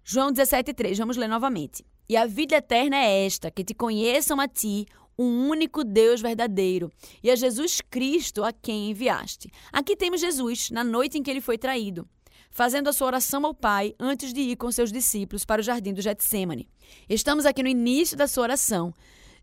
João 0.04 0.32
17,3, 0.32 0.96
vamos 0.96 1.16
ler 1.16 1.28
novamente. 1.28 1.84
E 2.08 2.16
a 2.16 2.26
vida 2.26 2.56
eterna 2.56 2.96
é 2.96 3.26
esta: 3.26 3.50
que 3.50 3.62
te 3.62 3.74
conheçam 3.74 4.40
a 4.40 4.48
ti, 4.48 4.86
um 5.18 5.48
único 5.48 5.84
Deus 5.84 6.20
verdadeiro, 6.20 6.90
e 7.22 7.30
a 7.30 7.36
Jesus 7.36 7.80
Cristo 7.80 8.42
a 8.42 8.52
quem 8.52 8.90
enviaste. 8.90 9.50
Aqui 9.72 9.94
temos 9.94 10.20
Jesus, 10.20 10.70
na 10.70 10.82
noite 10.82 11.18
em 11.18 11.22
que 11.22 11.30
ele 11.30 11.40
foi 11.40 11.58
traído, 11.58 12.08
fazendo 12.50 12.88
a 12.88 12.92
sua 12.92 13.08
oração 13.08 13.44
ao 13.46 13.54
Pai 13.54 13.94
antes 14.00 14.32
de 14.32 14.40
ir 14.40 14.56
com 14.56 14.72
seus 14.72 14.90
discípulos 14.90 15.44
para 15.44 15.60
o 15.60 15.64
jardim 15.64 15.92
do 15.92 16.02
Getsemane. 16.02 16.68
Estamos 17.08 17.46
aqui 17.46 17.62
no 17.62 17.68
início 17.68 18.16
da 18.16 18.26
sua 18.26 18.44
oração. 18.44 18.92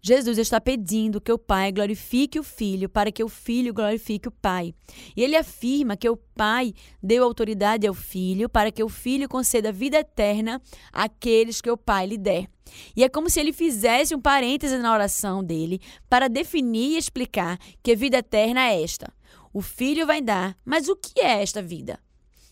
Jesus 0.01 0.37
está 0.37 0.61
pedindo 0.61 1.19
que 1.19 1.31
o 1.31 1.37
Pai 1.37 1.71
glorifique 1.71 2.39
o 2.39 2.43
Filho 2.43 2.89
para 2.89 3.11
que 3.11 3.23
o 3.23 3.27
Filho 3.27 3.73
glorifique 3.73 4.27
o 4.27 4.31
Pai. 4.31 4.73
E 5.15 5.23
ele 5.23 5.35
afirma 5.35 5.97
que 5.97 6.09
o 6.09 6.17
Pai 6.17 6.73
deu 7.03 7.23
autoridade 7.23 7.85
ao 7.85 7.93
Filho 7.93 8.49
para 8.49 8.71
que 8.71 8.83
o 8.83 8.89
Filho 8.89 9.27
conceda 9.27 9.71
vida 9.71 9.99
eterna 9.99 10.61
àqueles 10.91 11.61
que 11.61 11.69
o 11.69 11.77
Pai 11.77 12.07
lhe 12.07 12.17
der. 12.17 12.47
E 12.95 13.03
é 13.03 13.09
como 13.09 13.29
se 13.29 13.39
ele 13.39 13.51
fizesse 13.51 14.15
um 14.15 14.21
parêntese 14.21 14.77
na 14.77 14.93
oração 14.93 15.43
dele 15.43 15.81
para 16.09 16.27
definir 16.27 16.95
e 16.95 16.97
explicar 16.97 17.57
que 17.83 17.95
vida 17.95 18.17
eterna 18.17 18.69
é 18.69 18.81
esta. 18.81 19.11
O 19.51 19.61
Filho 19.61 20.05
vai 20.05 20.21
dar, 20.21 20.55
mas 20.63 20.87
o 20.87 20.95
que 20.95 21.19
é 21.19 21.41
esta 21.41 21.61
vida? 21.61 21.99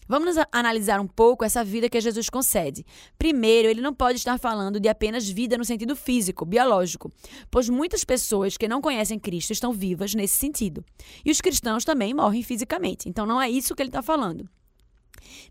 Vamos 0.08 0.36
analisar 0.52 1.00
um 1.00 1.08
pouco 1.08 1.44
essa 1.44 1.64
vida 1.64 1.90
que 1.90 2.00
Jesus 2.00 2.30
concede. 2.30 2.86
Primeiro, 3.18 3.68
ele 3.68 3.82
não 3.82 3.94
pode 3.94 4.18
estar 4.18 4.40
falando 4.40 4.80
de 4.80 4.88
apenas 4.88 5.28
vida 5.28 5.58
no 5.58 5.66
sentido 5.66 5.96
físico, 5.96 6.46
biológico, 6.46 7.12
pois 7.52 7.68
muitas 7.68 8.04
pessoas 8.04 8.56
que 8.58 8.68
não 8.68 8.82
conhecem 8.82 9.20
Cristo 9.20 9.52
estão 9.52 9.74
vivas 9.74 10.14
nesse 10.16 10.36
sentido. 10.36 10.84
E 11.26 11.32
os 11.32 11.42
cristãos 11.42 11.84
também 11.84 12.14
morrem 12.14 12.44
fisicamente. 12.44 13.10
Então 13.10 13.26
não 13.26 13.42
é 13.42 13.50
isso 13.50 13.76
que 13.76 13.82
ele 13.82 13.90
está 13.90 14.02
falando. 14.02 14.48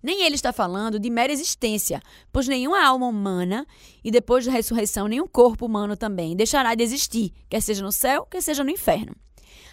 Nem 0.03 0.23
ele 0.23 0.35
está 0.35 0.53
falando 0.53 0.99
de 0.99 1.11
mera 1.11 1.33
existência, 1.33 2.01
pois 2.33 2.49
nenhuma 2.49 2.85
alma 2.85 3.07
humana 3.07 3.67
e 4.03 4.11
depois 4.11 4.47
da 4.47 4.53
ressurreição 4.53 5.09
nenhum 5.09 5.27
corpo 5.27 5.67
humano 5.67 5.97
também 5.97 6.37
deixará 6.37 6.75
de 6.75 6.83
existir, 6.83 7.33
quer 7.49 7.61
seja 7.61 7.83
no 7.83 7.93
céu, 7.93 8.27
quer 8.27 8.41
seja 8.41 8.63
no 8.63 8.71
inferno. 8.71 9.15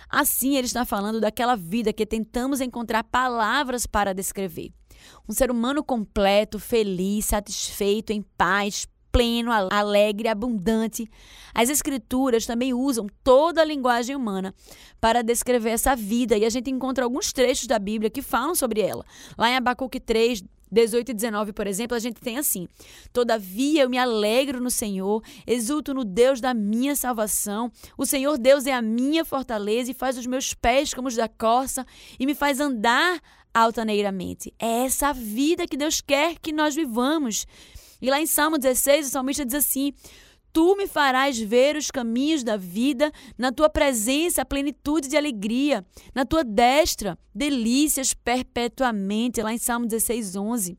Assim, 0.10 0.56
ele 0.56 0.68
está 0.68 0.86
falando 0.86 1.20
daquela 1.20 1.56
vida 1.56 1.94
que 1.94 2.06
tentamos 2.06 2.62
encontrar 2.62 3.04
palavras 3.04 3.86
para 3.86 4.14
descrever. 4.14 4.72
Um 5.28 5.34
ser 5.34 5.52
humano 5.52 5.84
completo, 5.84 6.60
feliz, 6.60 7.26
satisfeito, 7.26 8.12
em 8.12 8.22
paz, 8.38 8.88
pleno, 9.14 9.52
alegre, 9.52 10.28
abundante. 10.28 11.08
As 11.54 11.70
escrituras 11.70 12.48
também 12.48 12.74
usam 12.74 13.08
toda 13.24 13.62
a 13.62 13.66
linguagem 13.66 14.16
humana 14.16 14.54
para 15.00 15.22
descrever 15.22 15.70
essa 15.70 15.96
vida 15.96 16.36
e 16.36 16.44
a 16.44 16.50
gente 16.50 16.72
encontra 16.72 17.04
alguns 17.04 17.32
trechos 17.32 17.68
da 17.68 17.78
Bíblia 17.78 18.10
que 18.10 18.24
falam 18.24 18.56
sobre 18.56 18.82
ela. 18.82 19.06
Lá 19.38 19.50
em 19.52 19.56
Abacuque 19.56 20.00
3, 20.00 20.44
18 20.74 21.10
e 21.10 21.14
19, 21.14 21.54
por 21.54 21.68
exemplo, 21.68 21.96
a 21.96 22.00
gente 22.00 22.20
tem 22.20 22.38
assim: 22.38 22.68
Todavia 23.14 23.84
eu 23.84 23.90
me 23.90 23.98
alegro 23.98 24.60
no 24.60 24.72
Senhor, 24.72 25.24
exulto 25.46 25.94
no 25.94 26.04
Deus 26.04 26.42
da 26.42 26.54
minha 26.54 26.96
salvação. 26.96 27.72
O 27.98 28.06
Senhor 28.06 28.38
Deus 28.38 28.66
é 28.66 28.74
a 28.74 28.82
minha 28.82 29.24
fortaleza 29.24 29.92
e 29.92 29.94
faz 29.94 30.18
os 30.18 30.26
meus 30.26 30.54
pés 30.54 30.94
como 30.94 31.08
os 31.08 31.16
da 31.16 31.30
corça 31.30 31.86
e 32.20 32.26
me 32.26 32.34
faz 32.34 32.60
andar 32.60 33.22
altaneiramente. 33.54 34.54
É 34.60 34.86
essa 34.86 35.14
vida 35.14 35.68
que 35.68 35.78
Deus 35.78 36.02
quer 36.02 36.40
que 36.40 36.52
nós 36.52 36.74
vivamos. 36.74 37.46
E 38.02 38.10
lá 38.10 38.20
em 38.20 38.26
Salmo 38.26 38.58
16, 38.58 39.08
o 39.08 39.10
salmista 39.12 39.46
diz 39.46 39.56
assim: 39.56 39.94
Tu 40.54 40.76
me 40.76 40.86
farás 40.88 41.40
ver 41.40 41.76
os 41.76 41.90
caminhos 41.90 42.44
da 42.44 42.56
vida, 42.56 43.12
na 43.36 43.52
tua 43.52 43.70
presença 43.70 44.44
a 44.44 44.46
plenitude 44.46 45.08
de 45.08 45.18
alegria, 45.18 45.84
na 46.14 46.26
tua 46.26 46.44
destra 46.44 47.18
delícias 47.34 48.14
perpetuamente, 48.14 49.42
lá 49.42 49.52
em 49.52 49.58
Salmo 49.58 49.88
16, 49.88 50.36
11. 50.36 50.78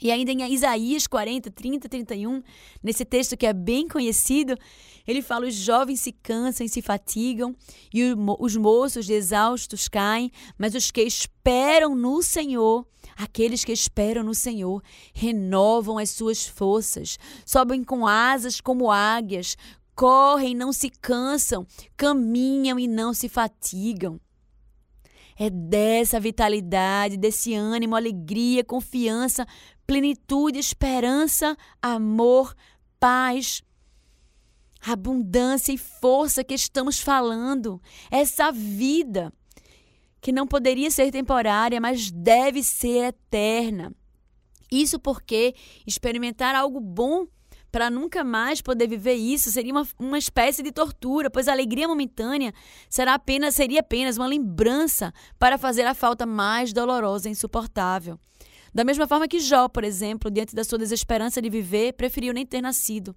E 0.00 0.10
ainda 0.10 0.32
em 0.32 0.52
Isaías 0.52 1.06
40, 1.06 1.50
30, 1.50 1.88
31, 1.88 2.42
nesse 2.82 3.04
texto 3.04 3.36
que 3.36 3.46
é 3.46 3.52
bem 3.52 3.86
conhecido, 3.86 4.56
ele 5.06 5.22
fala: 5.22 5.46
os 5.46 5.54
jovens 5.54 6.00
se 6.00 6.12
cansam 6.12 6.66
e 6.66 6.68
se 6.68 6.82
fatigam, 6.82 7.54
e 7.92 8.14
os 8.38 8.56
moços 8.56 9.08
exaustos 9.08 9.88
caem, 9.88 10.30
mas 10.58 10.74
os 10.74 10.90
que 10.90 11.02
esperam 11.02 11.94
no 11.94 12.22
Senhor, 12.22 12.86
aqueles 13.16 13.64
que 13.64 13.72
esperam 13.72 14.24
no 14.24 14.34
Senhor, 14.34 14.82
renovam 15.12 15.98
as 15.98 16.10
suas 16.10 16.44
forças, 16.44 17.18
sobem 17.46 17.84
com 17.84 18.06
asas 18.06 18.60
como 18.60 18.90
águias, 18.90 19.56
correm 19.94 20.54
não 20.54 20.72
se 20.72 20.90
cansam, 20.90 21.66
caminham 21.96 22.78
e 22.78 22.88
não 22.88 23.14
se 23.14 23.28
fatigam. 23.28 24.20
É 25.36 25.50
dessa 25.50 26.20
vitalidade, 26.20 27.16
desse 27.16 27.54
ânimo, 27.54 27.96
alegria, 27.96 28.64
confiança, 28.64 29.46
plenitude, 29.86 30.58
esperança, 30.58 31.56
amor, 31.82 32.54
paz, 33.00 33.62
abundância 34.80 35.72
e 35.72 35.78
força 35.78 36.44
que 36.44 36.54
estamos 36.54 37.00
falando. 37.00 37.80
Essa 38.10 38.52
vida 38.52 39.32
que 40.20 40.32
não 40.32 40.46
poderia 40.46 40.90
ser 40.90 41.10
temporária, 41.10 41.80
mas 41.80 42.10
deve 42.10 42.62
ser 42.62 43.08
eterna. 43.08 43.92
Isso 44.70 44.98
porque 44.98 45.54
experimentar 45.86 46.54
algo 46.54 46.80
bom 46.80 47.26
para 47.74 47.90
nunca 47.90 48.22
mais 48.22 48.62
poder 48.62 48.86
viver 48.86 49.14
isso 49.14 49.50
seria 49.50 49.72
uma, 49.72 49.84
uma 49.98 50.16
espécie 50.16 50.62
de 50.62 50.70
tortura, 50.70 51.28
pois 51.28 51.48
a 51.48 51.52
alegria 51.52 51.88
momentânea 51.88 52.54
será 52.88 53.14
apenas, 53.14 53.56
seria 53.56 53.80
apenas 53.80 54.16
uma 54.16 54.28
lembrança 54.28 55.12
para 55.40 55.58
fazer 55.58 55.82
a 55.82 55.92
falta 55.92 56.24
mais 56.24 56.72
dolorosa 56.72 57.28
e 57.28 57.32
insuportável. 57.32 58.16
Da 58.72 58.84
mesma 58.84 59.08
forma 59.08 59.26
que 59.26 59.40
Jó, 59.40 59.68
por 59.68 59.82
exemplo, 59.82 60.30
diante 60.30 60.54
da 60.54 60.62
sua 60.62 60.78
desesperança 60.78 61.42
de 61.42 61.50
viver, 61.50 61.94
preferiu 61.94 62.32
nem 62.32 62.46
ter 62.46 62.62
nascido. 62.62 63.12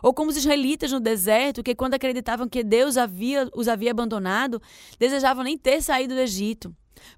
Ou 0.00 0.14
como 0.14 0.30
os 0.30 0.36
israelitas 0.36 0.92
no 0.92 1.00
deserto, 1.00 1.60
que 1.60 1.74
quando 1.74 1.94
acreditavam 1.94 2.48
que 2.48 2.62
Deus 2.62 2.96
havia, 2.96 3.50
os 3.52 3.66
havia 3.66 3.90
abandonado, 3.90 4.62
desejavam 4.96 5.42
nem 5.42 5.58
ter 5.58 5.82
saído 5.82 6.14
do 6.14 6.20
Egito. 6.20 6.72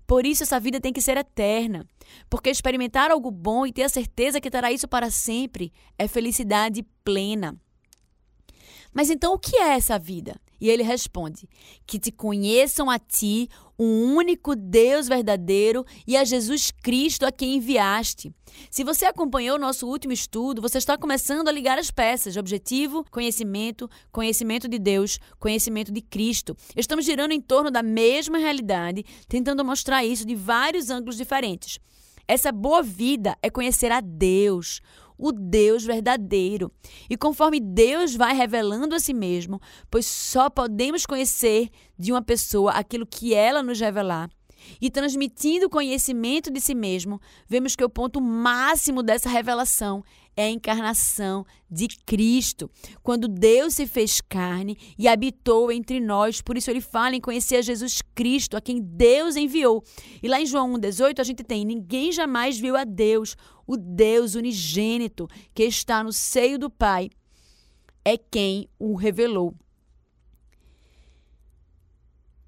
Por 0.06 0.26
isso, 0.26 0.42
essa 0.42 0.60
vida 0.60 0.80
tem 0.80 0.92
que 0.92 1.00
ser 1.00 1.16
eterna. 1.16 1.86
Porque 2.28 2.50
experimentar 2.50 3.10
algo 3.10 3.30
bom 3.30 3.66
e 3.66 3.72
ter 3.72 3.82
a 3.82 3.88
certeza 3.88 4.40
que 4.40 4.50
terá 4.50 4.72
isso 4.72 4.88
para 4.88 5.10
sempre 5.10 5.72
é 5.98 6.06
felicidade 6.06 6.84
plena. 7.04 7.56
Mas 8.92 9.10
então 9.10 9.34
o 9.34 9.38
que 9.38 9.56
é 9.56 9.74
essa 9.74 9.98
vida? 9.98 10.40
E 10.60 10.68
ele 10.70 10.82
responde: 10.82 11.48
Que 11.86 11.98
te 11.98 12.10
conheçam 12.10 12.88
a 12.90 12.98
ti, 12.98 13.48
o 13.76 13.84
único 13.84 14.54
Deus 14.54 15.08
verdadeiro, 15.08 15.84
e 16.06 16.16
a 16.16 16.24
Jesus 16.24 16.70
Cristo 16.70 17.26
a 17.26 17.32
quem 17.32 17.56
enviaste. 17.56 18.32
Se 18.70 18.84
você 18.84 19.04
acompanhou 19.04 19.56
o 19.56 19.60
nosso 19.60 19.86
último 19.86 20.12
estudo, 20.12 20.62
você 20.62 20.78
está 20.78 20.96
começando 20.96 21.48
a 21.48 21.52
ligar 21.52 21.78
as 21.78 21.90
peças: 21.90 22.36
objetivo, 22.36 23.04
conhecimento, 23.10 23.88
conhecimento 24.12 24.68
de 24.68 24.78
Deus, 24.78 25.18
conhecimento 25.38 25.92
de 25.92 26.00
Cristo. 26.00 26.56
Estamos 26.76 27.04
girando 27.04 27.32
em 27.32 27.40
torno 27.40 27.70
da 27.70 27.82
mesma 27.82 28.38
realidade, 28.38 29.04
tentando 29.28 29.64
mostrar 29.64 30.04
isso 30.04 30.26
de 30.26 30.34
vários 30.34 30.90
ângulos 30.90 31.16
diferentes. 31.16 31.78
Essa 32.26 32.50
boa 32.50 32.82
vida 32.82 33.36
é 33.42 33.50
conhecer 33.50 33.92
a 33.92 34.00
Deus, 34.00 34.80
o 35.24 35.32
Deus 35.32 35.84
verdadeiro. 35.84 36.70
E 37.08 37.16
conforme 37.16 37.58
Deus 37.58 38.14
vai 38.14 38.34
revelando 38.34 38.94
a 38.94 39.00
si 39.00 39.14
mesmo, 39.14 39.58
pois 39.90 40.04
só 40.04 40.50
podemos 40.50 41.06
conhecer 41.06 41.70
de 41.98 42.12
uma 42.12 42.20
pessoa 42.20 42.72
aquilo 42.72 43.06
que 43.06 43.32
ela 43.32 43.62
nos 43.62 43.80
revelar. 43.80 44.28
E 44.80 44.90
transmitindo 44.90 45.68
conhecimento 45.68 46.50
de 46.50 46.60
si 46.60 46.74
mesmo, 46.74 47.20
vemos 47.48 47.76
que 47.76 47.84
o 47.84 47.88
ponto 47.88 48.20
máximo 48.20 49.02
dessa 49.02 49.28
revelação 49.28 50.02
é 50.36 50.44
a 50.44 50.50
encarnação 50.50 51.46
de 51.70 51.86
Cristo, 52.04 52.70
quando 53.02 53.28
Deus 53.28 53.74
se 53.74 53.86
fez 53.86 54.20
carne 54.20 54.76
e 54.98 55.06
habitou 55.06 55.70
entre 55.70 56.00
nós. 56.00 56.40
Por 56.40 56.56
isso 56.56 56.70
ele 56.70 56.80
fala 56.80 57.14
em 57.14 57.20
conhecer 57.20 57.56
a 57.56 57.62
Jesus 57.62 58.02
Cristo, 58.14 58.56
a 58.56 58.60
quem 58.60 58.80
Deus 58.80 59.36
enviou. 59.36 59.82
E 60.22 60.28
lá 60.28 60.40
em 60.40 60.46
João 60.46 60.72
1,18 60.74 61.20
a 61.20 61.24
gente 61.24 61.44
tem: 61.44 61.64
ninguém 61.64 62.10
jamais 62.10 62.58
viu 62.58 62.76
a 62.76 62.84
Deus, 62.84 63.36
o 63.66 63.76
Deus 63.76 64.34
unigênito 64.34 65.28
que 65.54 65.64
está 65.64 66.02
no 66.02 66.12
seio 66.12 66.58
do 66.58 66.70
Pai, 66.70 67.10
é 68.04 68.16
quem 68.16 68.68
o 68.78 68.94
revelou. 68.94 69.54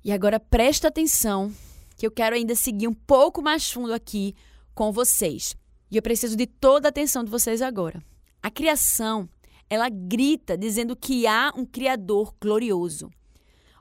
E 0.05 0.12
agora 0.12 0.38
presta 0.38 0.88
atenção, 0.88 1.52
que 1.96 2.07
eu 2.07 2.11
quero 2.11 2.37
ainda 2.37 2.55
seguir 2.55 2.87
um 2.87 2.94
pouco 2.94 3.42
mais 3.42 3.70
fundo 3.70 3.92
aqui 3.92 4.35
com 4.74 4.92
vocês. 4.92 5.57
E 5.90 5.96
eu 5.96 6.02
preciso 6.02 6.37
de 6.37 6.46
toda 6.46 6.88
a 6.88 6.90
atenção 6.90 7.24
de 7.24 7.31
vocês 7.31 7.62
agora. 7.62 8.02
A 8.42 8.50
criação, 8.50 9.29
ela 9.68 9.88
grita 9.88 10.57
dizendo 10.57 10.94
que 10.94 11.26
há 11.26 11.52
um 11.57 11.64
Criador 11.64 12.35
glorioso. 12.40 13.11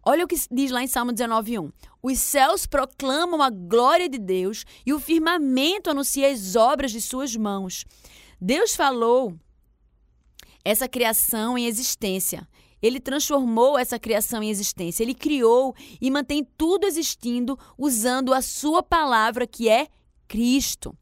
Olha 0.07 0.23
o 0.23 0.27
que 0.27 0.35
diz 0.51 0.69
lá 0.69 0.83
em 0.83 0.87
Salmo 0.87 1.11
19:1. 1.11 1.71
Os 2.01 2.19
céus 2.19 2.67
proclamam 2.67 3.41
a 3.41 3.49
glória 3.49 4.07
de 4.07 4.19
Deus 4.19 4.63
e 4.85 4.93
o 4.93 4.99
firmamento 4.99 5.89
anuncia 5.89 6.31
as 6.31 6.55
obras 6.55 6.91
de 6.91 7.01
suas 7.01 7.35
mãos. 7.35 7.83
Deus 8.39 8.75
falou 8.75 9.33
essa 10.63 10.87
criação 10.87 11.57
em 11.57 11.65
existência. 11.65 12.47
Ele 12.81 12.99
transformou 12.99 13.79
essa 13.79 13.97
criação 13.97 14.43
em 14.43 14.49
existência. 14.51 15.03
Ele 15.03 15.15
criou 15.15 15.75
e 15.99 16.11
mantém 16.11 16.47
tudo 16.55 16.85
existindo 16.85 17.57
usando 17.75 18.31
a 18.31 18.43
sua 18.43 18.83
palavra, 18.83 19.47
que 19.47 19.67
é 19.67 19.87
Cristo. 20.27 20.95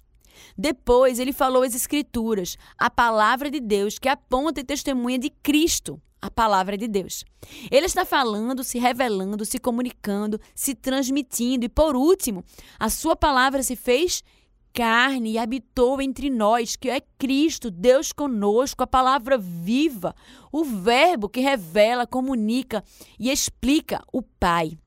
Depois 0.57 1.19
ele 1.19 1.33
falou 1.33 1.63
as 1.63 1.75
Escrituras, 1.75 2.57
a 2.77 2.89
palavra 2.89 3.51
de 3.51 3.59
Deus 3.59 3.99
que 3.99 4.07
aponta 4.07 4.61
e 4.61 4.63
testemunha 4.63 5.19
de 5.19 5.29
Cristo, 5.29 6.01
a 6.23 6.31
palavra 6.31 6.77
de 6.77 6.87
Deus. 6.87 7.25
Ele 7.69 7.85
está 7.85 8.05
falando, 8.05 8.63
se 8.63 8.79
revelando, 8.79 9.43
se 9.43 9.59
comunicando, 9.59 10.39
se 10.55 10.73
transmitindo 10.73 11.65
e, 11.65 11.69
por 11.69 11.97
último, 11.97 12.45
a 12.79 12.89
sua 12.89 13.13
palavra 13.13 13.61
se 13.61 13.75
fez 13.75 14.23
carne 14.71 15.31
e 15.31 15.37
habitou 15.37 16.01
entre 16.01 16.29
nós, 16.29 16.77
que 16.77 16.89
é 16.89 17.01
Cristo, 17.17 17.69
Deus 17.69 18.13
conosco, 18.13 18.81
a 18.81 18.87
palavra 18.87 19.37
viva, 19.37 20.15
o 20.49 20.63
Verbo 20.63 21.27
que 21.27 21.41
revela, 21.41 22.07
comunica 22.07 22.81
e 23.19 23.29
explica 23.29 24.01
o 24.11 24.21
Pai. 24.21 24.77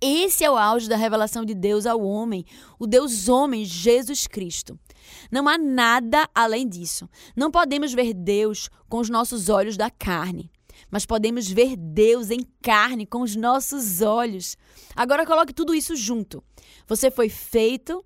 Esse 0.00 0.44
é 0.44 0.50
o 0.50 0.56
auge 0.56 0.88
da 0.88 0.96
revelação 0.96 1.44
de 1.44 1.54
Deus 1.54 1.86
ao 1.86 2.02
homem, 2.02 2.44
o 2.78 2.86
Deus 2.86 3.28
homem, 3.28 3.64
Jesus 3.64 4.26
Cristo. 4.26 4.78
Não 5.30 5.48
há 5.48 5.56
nada 5.56 6.28
além 6.34 6.68
disso. 6.68 7.08
Não 7.36 7.50
podemos 7.50 7.92
ver 7.92 8.12
Deus 8.12 8.68
com 8.88 8.98
os 8.98 9.08
nossos 9.08 9.48
olhos 9.48 9.76
da 9.76 9.90
carne, 9.90 10.50
mas 10.90 11.06
podemos 11.06 11.48
ver 11.48 11.76
Deus 11.76 12.30
em 12.30 12.40
carne 12.62 13.06
com 13.06 13.22
os 13.22 13.36
nossos 13.36 14.00
olhos. 14.00 14.56
Agora 14.94 15.26
coloque 15.26 15.52
tudo 15.52 15.74
isso 15.74 15.96
junto. 15.96 16.42
Você 16.86 17.10
foi 17.10 17.28
feito 17.28 18.04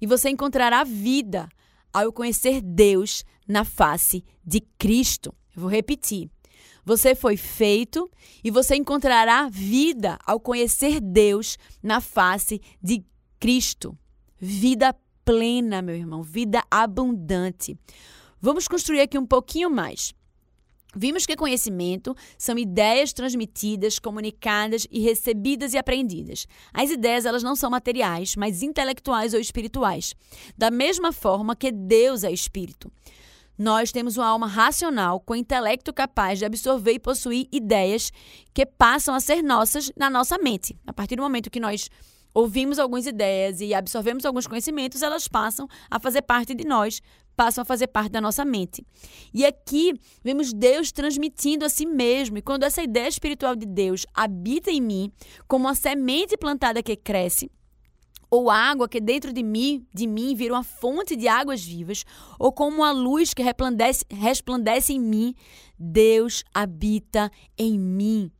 e 0.00 0.06
você 0.06 0.28
encontrará 0.28 0.84
vida 0.84 1.48
ao 1.92 2.12
conhecer 2.12 2.60
Deus 2.60 3.24
na 3.46 3.64
face 3.64 4.24
de 4.44 4.60
Cristo. 4.60 5.34
Eu 5.54 5.62
vou 5.62 5.70
repetir. 5.70 6.30
Você 6.84 7.14
foi 7.14 7.36
feito 7.36 8.10
e 8.42 8.50
você 8.50 8.76
encontrará 8.76 9.48
vida 9.48 10.18
ao 10.24 10.40
conhecer 10.40 11.00
Deus 11.00 11.58
na 11.82 12.00
face 12.00 12.60
de 12.82 13.04
Cristo. 13.38 13.96
Vida 14.38 14.94
plena, 15.24 15.82
meu 15.82 15.94
irmão, 15.94 16.22
vida 16.22 16.62
abundante. 16.70 17.78
Vamos 18.40 18.66
construir 18.66 19.00
aqui 19.00 19.18
um 19.18 19.26
pouquinho 19.26 19.70
mais. 19.70 20.14
Vimos 20.96 21.24
que 21.24 21.36
conhecimento 21.36 22.16
são 22.36 22.58
ideias 22.58 23.12
transmitidas, 23.12 23.98
comunicadas 23.98 24.88
e 24.90 25.00
recebidas 25.00 25.72
e 25.72 25.78
aprendidas. 25.78 26.48
As 26.74 26.90
ideias 26.90 27.26
elas 27.26 27.44
não 27.44 27.54
são 27.54 27.70
materiais, 27.70 28.34
mas 28.34 28.62
intelectuais 28.62 29.32
ou 29.32 29.38
espirituais. 29.38 30.14
Da 30.58 30.68
mesma 30.68 31.12
forma 31.12 31.54
que 31.54 31.70
Deus 31.70 32.24
é 32.24 32.32
espírito. 32.32 32.90
Nós 33.60 33.92
temos 33.92 34.16
uma 34.16 34.26
alma 34.26 34.46
racional 34.46 35.20
com 35.20 35.36
intelecto 35.36 35.92
capaz 35.92 36.38
de 36.38 36.46
absorver 36.46 36.92
e 36.92 36.98
possuir 36.98 37.46
ideias 37.52 38.10
que 38.54 38.64
passam 38.64 39.14
a 39.14 39.20
ser 39.20 39.42
nossas 39.42 39.92
na 39.94 40.08
nossa 40.08 40.38
mente. 40.38 40.74
A 40.86 40.94
partir 40.94 41.16
do 41.16 41.22
momento 41.22 41.50
que 41.50 41.60
nós 41.60 41.90
ouvimos 42.32 42.78
algumas 42.78 43.04
ideias 43.04 43.60
e 43.60 43.74
absorvemos 43.74 44.24
alguns 44.24 44.46
conhecimentos, 44.46 45.02
elas 45.02 45.28
passam 45.28 45.68
a 45.90 46.00
fazer 46.00 46.22
parte 46.22 46.54
de 46.54 46.66
nós, 46.66 47.02
passam 47.36 47.60
a 47.60 47.64
fazer 47.66 47.88
parte 47.88 48.12
da 48.12 48.20
nossa 48.22 48.46
mente. 48.46 48.82
E 49.34 49.44
aqui 49.44 49.92
vemos 50.24 50.54
Deus 50.54 50.90
transmitindo 50.90 51.66
a 51.66 51.68
si 51.68 51.84
mesmo. 51.84 52.38
E 52.38 52.42
quando 52.42 52.62
essa 52.62 52.82
ideia 52.82 53.08
espiritual 53.08 53.54
de 53.54 53.66
Deus 53.66 54.06
habita 54.14 54.70
em 54.70 54.80
mim, 54.80 55.12
como 55.46 55.66
uma 55.66 55.74
semente 55.74 56.34
plantada 56.34 56.82
que 56.82 56.96
cresce, 56.96 57.50
ou 58.30 58.48
água 58.48 58.88
que 58.88 59.00
dentro 59.00 59.32
de 59.32 59.42
mim, 59.42 59.84
de 59.92 60.06
mim 60.06 60.34
vira 60.34 60.54
uma 60.54 60.62
fonte 60.62 61.16
de 61.16 61.26
águas 61.26 61.62
vivas, 61.64 62.04
ou 62.38 62.52
como 62.52 62.84
a 62.84 62.92
luz 62.92 63.34
que 63.34 63.42
resplandece, 63.42 64.04
resplandece 64.08 64.92
em 64.92 65.00
mim, 65.00 65.34
Deus 65.78 66.44
habita 66.54 67.30
em 67.58 67.78
mim. 67.78 68.30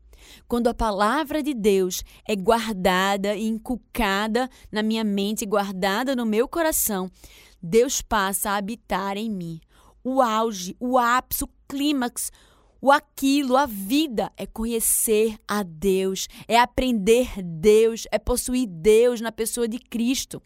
Quando 0.46 0.68
a 0.68 0.74
palavra 0.74 1.42
de 1.42 1.55
Deus 1.55 2.05
é 2.29 2.37
guardada 2.37 3.35
e 3.35 3.46
inculcada 3.46 4.48
na 4.70 4.83
minha 4.83 5.03
mente, 5.03 5.46
guardada 5.46 6.14
no 6.14 6.24
meu 6.24 6.46
coração, 6.46 7.11
Deus 7.62 8.00
passa 8.00 8.50
a 8.50 8.57
habitar 8.57 9.16
em 9.16 9.31
mim. 9.31 9.61
O 10.05 10.22
auge, 10.22 10.76
o 10.79 10.98
ápice, 10.98 11.44
o 11.44 11.48
clímax, 11.68 12.31
o 12.81 12.90
aquilo, 12.90 13.57
a 13.57 13.66
vida 13.66 14.33
é 14.37 14.47
conhecer 14.47 15.37
a 15.47 15.62
Deus, 15.62 16.29
é 16.49 16.59
aprender 16.59 17.43
Deus, 17.43 18.07
é 18.11 18.19
possuir 18.19 18.66
Deus 18.66 19.21
na 19.21 19.31
pessoa 19.31 19.69
de 19.69 19.79
Cristo. 19.79 20.43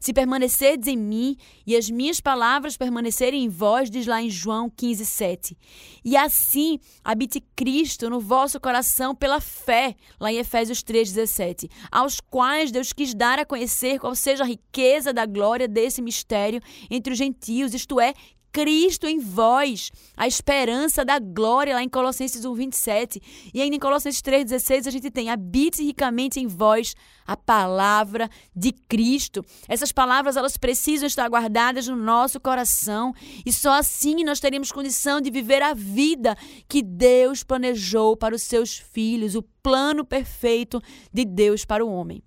Se 0.00 0.12
permanecerdes 0.12 0.88
em 0.88 0.96
mim 0.96 1.36
e 1.66 1.76
as 1.76 1.90
minhas 1.90 2.20
palavras 2.20 2.76
permanecerem 2.76 3.44
em 3.44 3.48
vós, 3.48 3.90
diz 3.90 4.06
lá 4.06 4.22
em 4.22 4.30
João 4.30 4.70
15, 4.70 5.04
7. 5.04 5.58
E 6.04 6.16
assim 6.16 6.78
habite 7.02 7.42
Cristo 7.56 8.08
no 8.08 8.20
vosso 8.20 8.60
coração 8.60 9.14
pela 9.14 9.40
fé, 9.40 9.96
lá 10.20 10.32
em 10.32 10.38
Efésios 10.38 10.82
3, 10.82 11.12
17. 11.12 11.68
Aos 11.90 12.20
quais 12.20 12.70
Deus 12.70 12.92
quis 12.92 13.14
dar 13.14 13.38
a 13.38 13.44
conhecer 13.44 13.98
qual 13.98 14.14
seja 14.14 14.44
a 14.44 14.46
riqueza 14.46 15.12
da 15.12 15.26
glória 15.26 15.66
desse 15.66 16.00
mistério 16.00 16.60
entre 16.90 17.12
os 17.12 17.18
gentios, 17.18 17.74
isto 17.74 18.00
é, 18.00 18.14
Cristo 18.52 19.06
em 19.06 19.18
vós, 19.18 19.90
a 20.14 20.26
esperança 20.26 21.04
da 21.04 21.18
glória, 21.18 21.74
lá 21.74 21.82
em 21.82 21.88
Colossenses 21.88 22.44
1, 22.44 22.54
27. 22.54 23.50
E 23.54 23.62
ainda 23.62 23.76
em 23.76 23.80
Colossenses 23.80 24.20
3, 24.20 24.44
16, 24.44 24.86
a 24.86 24.90
gente 24.90 25.10
tem: 25.10 25.30
habite 25.30 25.82
ricamente 25.82 26.38
em 26.38 26.46
vós 26.46 26.94
a 27.26 27.36
palavra 27.36 28.28
de 28.54 28.72
Cristo. 28.72 29.42
Essas 29.66 29.90
palavras, 29.90 30.36
elas 30.36 30.56
precisam 30.56 31.06
estar 31.06 31.28
guardadas 31.28 31.88
no 31.88 31.96
nosso 31.96 32.38
coração. 32.38 33.14
E 33.46 33.52
só 33.52 33.72
assim 33.72 34.22
nós 34.22 34.38
teremos 34.38 34.70
condição 34.70 35.20
de 35.20 35.30
viver 35.30 35.62
a 35.62 35.72
vida 35.72 36.36
que 36.68 36.82
Deus 36.82 37.42
planejou 37.42 38.16
para 38.16 38.34
os 38.34 38.42
seus 38.42 38.76
filhos, 38.76 39.34
o 39.34 39.42
plano 39.62 40.04
perfeito 40.04 40.80
de 41.12 41.24
Deus 41.24 41.64
para 41.64 41.84
o 41.84 41.90
homem. 41.90 42.22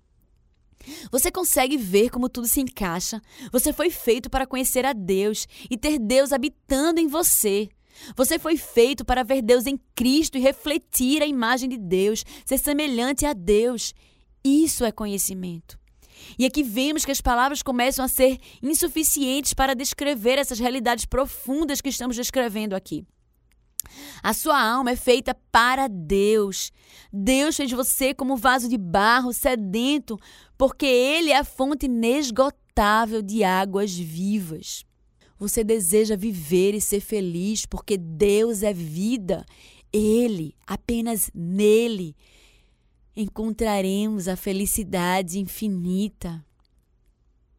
Você 1.10 1.30
consegue 1.30 1.76
ver 1.76 2.10
como 2.10 2.28
tudo 2.28 2.46
se 2.46 2.60
encaixa? 2.60 3.20
Você 3.52 3.72
foi 3.72 3.90
feito 3.90 4.30
para 4.30 4.46
conhecer 4.46 4.84
a 4.84 4.92
Deus 4.92 5.46
e 5.70 5.76
ter 5.76 5.98
Deus 5.98 6.32
habitando 6.32 7.00
em 7.00 7.06
você. 7.06 7.68
Você 8.16 8.38
foi 8.38 8.56
feito 8.56 9.04
para 9.04 9.22
ver 9.22 9.42
Deus 9.42 9.66
em 9.66 9.78
Cristo 9.94 10.36
e 10.36 10.40
refletir 10.40 11.22
a 11.22 11.26
imagem 11.26 11.68
de 11.68 11.78
Deus, 11.78 12.24
ser 12.44 12.58
semelhante 12.58 13.24
a 13.24 13.32
Deus. 13.32 13.94
Isso 14.44 14.84
é 14.84 14.92
conhecimento. 14.92 15.78
E 16.38 16.44
aqui 16.46 16.62
vemos 16.62 17.04
que 17.04 17.12
as 17.12 17.20
palavras 17.20 17.62
começam 17.62 18.04
a 18.04 18.08
ser 18.08 18.38
insuficientes 18.62 19.54
para 19.54 19.74
descrever 19.74 20.38
essas 20.38 20.58
realidades 20.58 21.04
profundas 21.04 21.80
que 21.80 21.88
estamos 21.88 22.16
descrevendo 22.16 22.74
aqui. 22.74 23.04
A 24.22 24.32
sua 24.32 24.60
alma 24.60 24.90
é 24.90 24.96
feita 24.96 25.34
para 25.50 25.88
Deus. 25.88 26.72
Deus 27.12 27.56
fez 27.56 27.70
você 27.70 28.14
como 28.14 28.36
vaso 28.36 28.68
de 28.68 28.76
barro 28.76 29.32
sedento, 29.32 30.18
porque 30.56 30.86
Ele 30.86 31.30
é 31.30 31.38
a 31.38 31.44
fonte 31.44 31.86
inesgotável 31.86 33.22
de 33.22 33.44
águas 33.44 33.94
vivas. 33.94 34.84
Você 35.38 35.62
deseja 35.62 36.16
viver 36.16 36.74
e 36.74 36.80
ser 36.80 37.00
feliz 37.00 37.66
porque 37.66 37.96
Deus 37.96 38.62
é 38.62 38.72
vida. 38.72 39.44
Ele, 39.92 40.54
apenas 40.66 41.30
nele, 41.34 42.16
encontraremos 43.14 44.28
a 44.28 44.36
felicidade 44.36 45.38
infinita. 45.38 46.44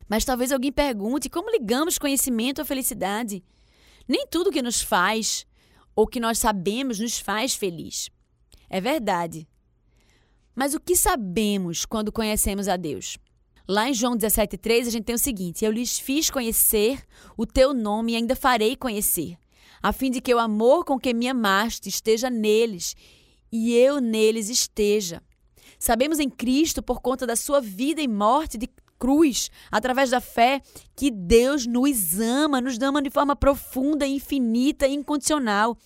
Mas 0.09 0.23
talvez 0.23 0.51
alguém 0.51 0.71
pergunte 0.71 1.29
como 1.29 1.51
ligamos 1.51 1.97
conhecimento 1.97 2.61
à 2.61 2.65
felicidade. 2.65 3.43
Nem 4.07 4.25
tudo 4.27 4.51
que 4.51 4.61
nos 4.61 4.81
faz 4.81 5.45
ou 5.97 6.05
que 6.05 6.19
nós 6.19 6.37
sabemos 6.37 6.99
nos 6.99 7.17
faz 7.17 7.55
feliz. 7.55 8.11
É 8.69 8.79
verdade. 8.79 9.47
Mas 10.53 10.75
o 10.75 10.79
que 10.79 10.95
sabemos 10.95 11.87
quando 11.87 12.11
conhecemos 12.11 12.67
a 12.67 12.77
Deus? 12.77 13.17
Lá 13.67 13.89
em 13.89 13.95
João 13.95 14.15
17,3 14.15 14.85
a 14.85 14.89
gente 14.91 15.05
tem 15.05 15.15
o 15.15 15.19
seguinte: 15.19 15.65
Eu 15.65 15.71
lhes 15.71 15.97
fiz 15.97 16.29
conhecer 16.29 17.03
o 17.35 17.47
teu 17.47 17.73
nome 17.73 18.11
e 18.11 18.15
ainda 18.15 18.35
farei 18.35 18.75
conhecer, 18.75 19.39
a 19.81 19.91
fim 19.91 20.11
de 20.11 20.21
que 20.21 20.33
o 20.33 20.37
amor 20.37 20.85
com 20.85 20.99
que 20.99 21.15
me 21.15 21.27
amaste 21.27 21.89
esteja 21.89 22.29
neles 22.29 22.95
e 23.51 23.73
eu 23.73 23.99
neles 23.99 24.49
esteja. 24.49 25.21
Sabemos 25.79 26.19
em 26.19 26.29
Cristo, 26.29 26.83
por 26.83 27.01
conta 27.01 27.25
da 27.25 27.35
sua 27.35 27.59
vida 27.59 28.01
e 28.01 28.07
morte 28.07 28.55
de 28.57 28.69
cruz, 28.99 29.49
através 29.71 30.09
da 30.09 30.19
fé, 30.19 30.61
que 30.95 31.11
Deus 31.11 31.65
nos 31.65 32.19
ama, 32.19 32.61
nos 32.61 32.79
ama 32.81 33.01
de 33.01 33.09
forma 33.09 33.35
profunda, 33.35 34.05
infinita 34.05 34.87
e 34.87 34.93
incondicional. 34.93 35.77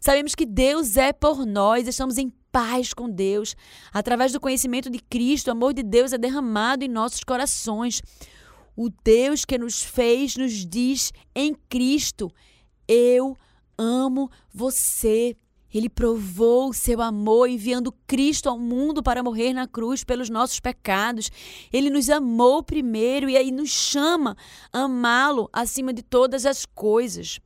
Sabemos 0.00 0.34
que 0.34 0.46
Deus 0.46 0.96
é 0.96 1.12
por 1.12 1.44
nós, 1.46 1.86
estamos 1.86 2.18
em 2.18 2.32
paz 2.52 2.92
com 2.92 3.08
Deus. 3.08 3.54
Através 3.92 4.32
do 4.32 4.40
conhecimento 4.40 4.90
de 4.90 4.98
Cristo, 4.98 5.48
o 5.48 5.52
amor 5.52 5.72
de 5.72 5.82
Deus 5.82 6.12
é 6.12 6.18
derramado 6.18 6.84
em 6.84 6.88
nossos 6.88 7.24
corações. 7.24 8.02
O 8.76 8.90
Deus 9.04 9.44
que 9.44 9.58
nos 9.58 9.82
fez 9.82 10.36
nos 10.36 10.66
diz 10.66 11.12
em 11.34 11.54
Cristo: 11.68 12.30
Eu 12.86 13.36
amo 13.76 14.30
você. 14.52 15.36
Ele 15.72 15.88
provou 15.88 16.70
o 16.70 16.74
seu 16.74 17.02
amor 17.02 17.48
enviando 17.48 17.92
Cristo 18.06 18.48
ao 18.48 18.58
mundo 18.58 19.02
para 19.02 19.22
morrer 19.22 19.52
na 19.52 19.66
cruz 19.66 20.02
pelos 20.02 20.30
nossos 20.30 20.60
pecados. 20.60 21.30
Ele 21.72 21.90
nos 21.90 22.08
amou 22.08 22.62
primeiro 22.62 23.28
e 23.28 23.36
aí 23.36 23.50
nos 23.50 23.70
chama 23.70 24.36
a 24.72 24.80
amá-lo 24.80 25.48
acima 25.52 25.92
de 25.92 26.02
todas 26.02 26.46
as 26.46 26.64
coisas. 26.64 27.40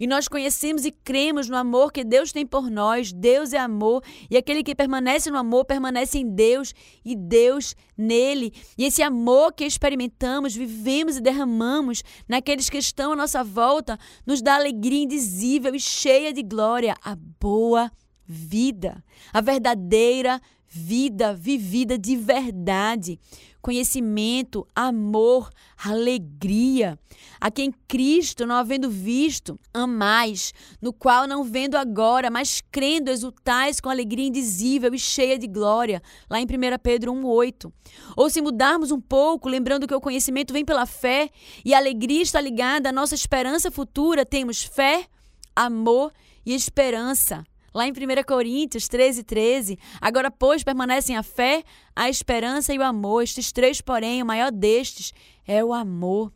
E 0.00 0.06
nós 0.06 0.26
conhecemos 0.26 0.86
e 0.86 0.90
cremos 0.90 1.46
no 1.48 1.56
amor 1.56 1.92
que 1.92 2.02
Deus 2.02 2.32
tem 2.32 2.46
por 2.46 2.70
nós. 2.70 3.12
Deus 3.12 3.52
é 3.52 3.58
amor, 3.58 4.02
e 4.30 4.36
aquele 4.36 4.62
que 4.62 4.74
permanece 4.74 5.30
no 5.30 5.36
amor 5.36 5.66
permanece 5.66 6.18
em 6.18 6.26
Deus 6.26 6.74
e 7.04 7.14
Deus 7.14 7.76
nele. 7.96 8.54
E 8.78 8.86
esse 8.86 9.02
amor 9.02 9.52
que 9.52 9.64
experimentamos, 9.64 10.56
vivemos 10.56 11.18
e 11.18 11.20
derramamos 11.20 12.02
naqueles 12.26 12.70
que 12.70 12.78
estão 12.78 13.12
à 13.12 13.16
nossa 13.16 13.44
volta, 13.44 13.98
nos 14.26 14.40
dá 14.40 14.56
alegria 14.56 15.04
indizível 15.04 15.74
e 15.74 15.80
cheia 15.80 16.32
de 16.32 16.42
glória, 16.42 16.96
a 17.04 17.14
boa 17.38 17.92
vida, 18.26 19.04
a 19.32 19.40
verdadeira 19.42 20.40
vida 20.72 21.34
vivida 21.34 21.98
de 21.98 22.14
verdade 22.14 23.18
conhecimento, 23.60 24.66
amor, 24.74 25.50
alegria. 25.76 26.98
A 27.40 27.50
quem 27.50 27.72
Cristo, 27.88 28.46
não 28.46 28.54
havendo 28.54 28.90
visto, 28.90 29.58
amais, 29.72 30.52
no 30.80 30.92
qual 30.92 31.26
não 31.26 31.44
vendo 31.44 31.76
agora, 31.76 32.30
mas 32.30 32.62
crendo, 32.70 33.10
exultais 33.10 33.80
com 33.80 33.88
alegria 33.88 34.26
indizível 34.26 34.94
e 34.94 34.98
cheia 34.98 35.38
de 35.38 35.46
glória. 35.46 36.02
Lá 36.28 36.40
em 36.40 36.44
1 36.44 36.48
Pedro 36.82 37.12
1,8. 37.12 37.72
Ou 38.16 38.30
se 38.30 38.40
mudarmos 38.40 38.90
um 38.90 39.00
pouco, 39.00 39.48
lembrando 39.48 39.86
que 39.86 39.94
o 39.94 40.00
conhecimento 40.00 40.52
vem 40.52 40.64
pela 40.64 40.86
fé 40.86 41.30
e 41.64 41.74
a 41.74 41.78
alegria 41.78 42.22
está 42.22 42.40
ligada 42.40 42.88
à 42.88 42.92
nossa 42.92 43.14
esperança 43.14 43.70
futura, 43.70 44.24
temos 44.24 44.62
fé, 44.62 45.06
amor 45.54 46.12
e 46.44 46.54
esperança. 46.54 47.44
Lá 47.72 47.86
em 47.86 47.92
1 47.92 47.94
Coríntios 48.26 48.88
13, 48.88 49.22
13, 49.22 49.78
agora, 50.00 50.30
pois, 50.30 50.64
permanecem 50.64 51.16
a 51.16 51.22
fé, 51.22 51.62
a 51.94 52.08
esperança 52.08 52.74
e 52.74 52.78
o 52.78 52.82
amor. 52.82 53.22
Estes 53.22 53.52
três, 53.52 53.80
porém, 53.80 54.22
o 54.22 54.26
maior 54.26 54.50
destes 54.50 55.12
é 55.46 55.64
o 55.64 55.72
amor. 55.72 56.32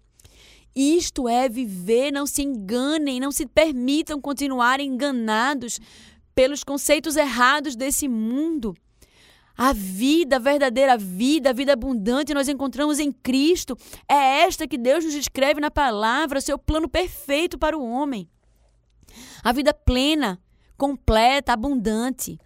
Isto 0.74 1.28
é 1.28 1.48
viver, 1.48 2.12
não 2.12 2.26
se 2.26 2.42
enganem, 2.42 3.20
não 3.20 3.30
se 3.30 3.46
permitam 3.46 4.20
continuar 4.20 4.80
enganados 4.80 5.80
pelos 6.34 6.64
conceitos 6.64 7.16
errados 7.16 7.76
desse 7.76 8.08
mundo. 8.08 8.74
A 9.56 9.72
vida, 9.72 10.36
a 10.36 10.40
verdadeira 10.40 10.98
vida, 10.98 11.50
a 11.50 11.52
vida 11.52 11.72
abundante 11.72 12.34
nós 12.34 12.48
encontramos 12.48 12.98
em 12.98 13.12
Cristo. 13.12 13.78
É 14.08 14.42
esta 14.42 14.66
que 14.66 14.76
Deus 14.76 15.04
nos 15.04 15.14
descreve 15.14 15.60
na 15.60 15.70
palavra, 15.70 16.40
seu 16.40 16.58
plano 16.58 16.88
perfeito 16.88 17.56
para 17.56 17.78
o 17.78 17.88
homem. 17.88 18.28
A 19.44 19.52
vida 19.52 19.72
plena, 19.72 20.40
completa, 20.76 21.52
abundante. 21.52 22.38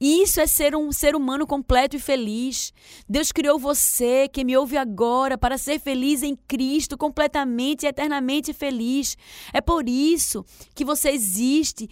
Isso 0.00 0.40
é 0.40 0.46
ser 0.46 0.74
um 0.74 0.90
ser 0.92 1.14
humano 1.14 1.46
completo 1.46 1.96
e 1.96 2.00
feliz. 2.00 2.72
Deus 3.08 3.32
criou 3.32 3.58
você, 3.58 4.28
que 4.28 4.44
me 4.44 4.56
ouve 4.56 4.76
agora, 4.76 5.36
para 5.36 5.58
ser 5.58 5.78
feliz 5.78 6.22
em 6.22 6.36
Cristo, 6.48 6.96
completamente 6.96 7.84
e 7.84 7.88
eternamente 7.88 8.52
feliz. 8.52 9.16
É 9.52 9.60
por 9.60 9.88
isso 9.88 10.44
que 10.74 10.84
você 10.84 11.10
existe. 11.10 11.88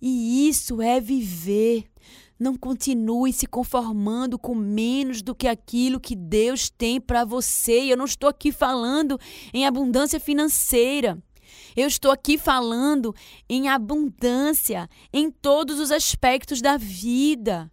E 0.00 0.48
isso 0.48 0.82
é 0.82 1.00
viver. 1.00 1.84
Não 2.38 2.54
continue 2.54 3.32
se 3.32 3.46
conformando 3.46 4.38
com 4.38 4.54
menos 4.54 5.22
do 5.22 5.34
que 5.34 5.48
aquilo 5.48 5.98
que 5.98 6.14
Deus 6.14 6.68
tem 6.68 7.00
para 7.00 7.24
você. 7.24 7.84
E 7.84 7.90
eu 7.90 7.96
não 7.96 8.04
estou 8.04 8.28
aqui 8.28 8.52
falando 8.52 9.18
em 9.54 9.66
abundância 9.66 10.20
financeira. 10.20 11.18
Eu 11.76 11.86
estou 11.86 12.10
aqui 12.10 12.38
falando 12.38 13.14
em 13.48 13.68
abundância 13.68 14.88
em 15.12 15.30
todos 15.30 15.78
os 15.78 15.92
aspectos 15.92 16.62
da 16.62 16.76
vida. 16.76 17.70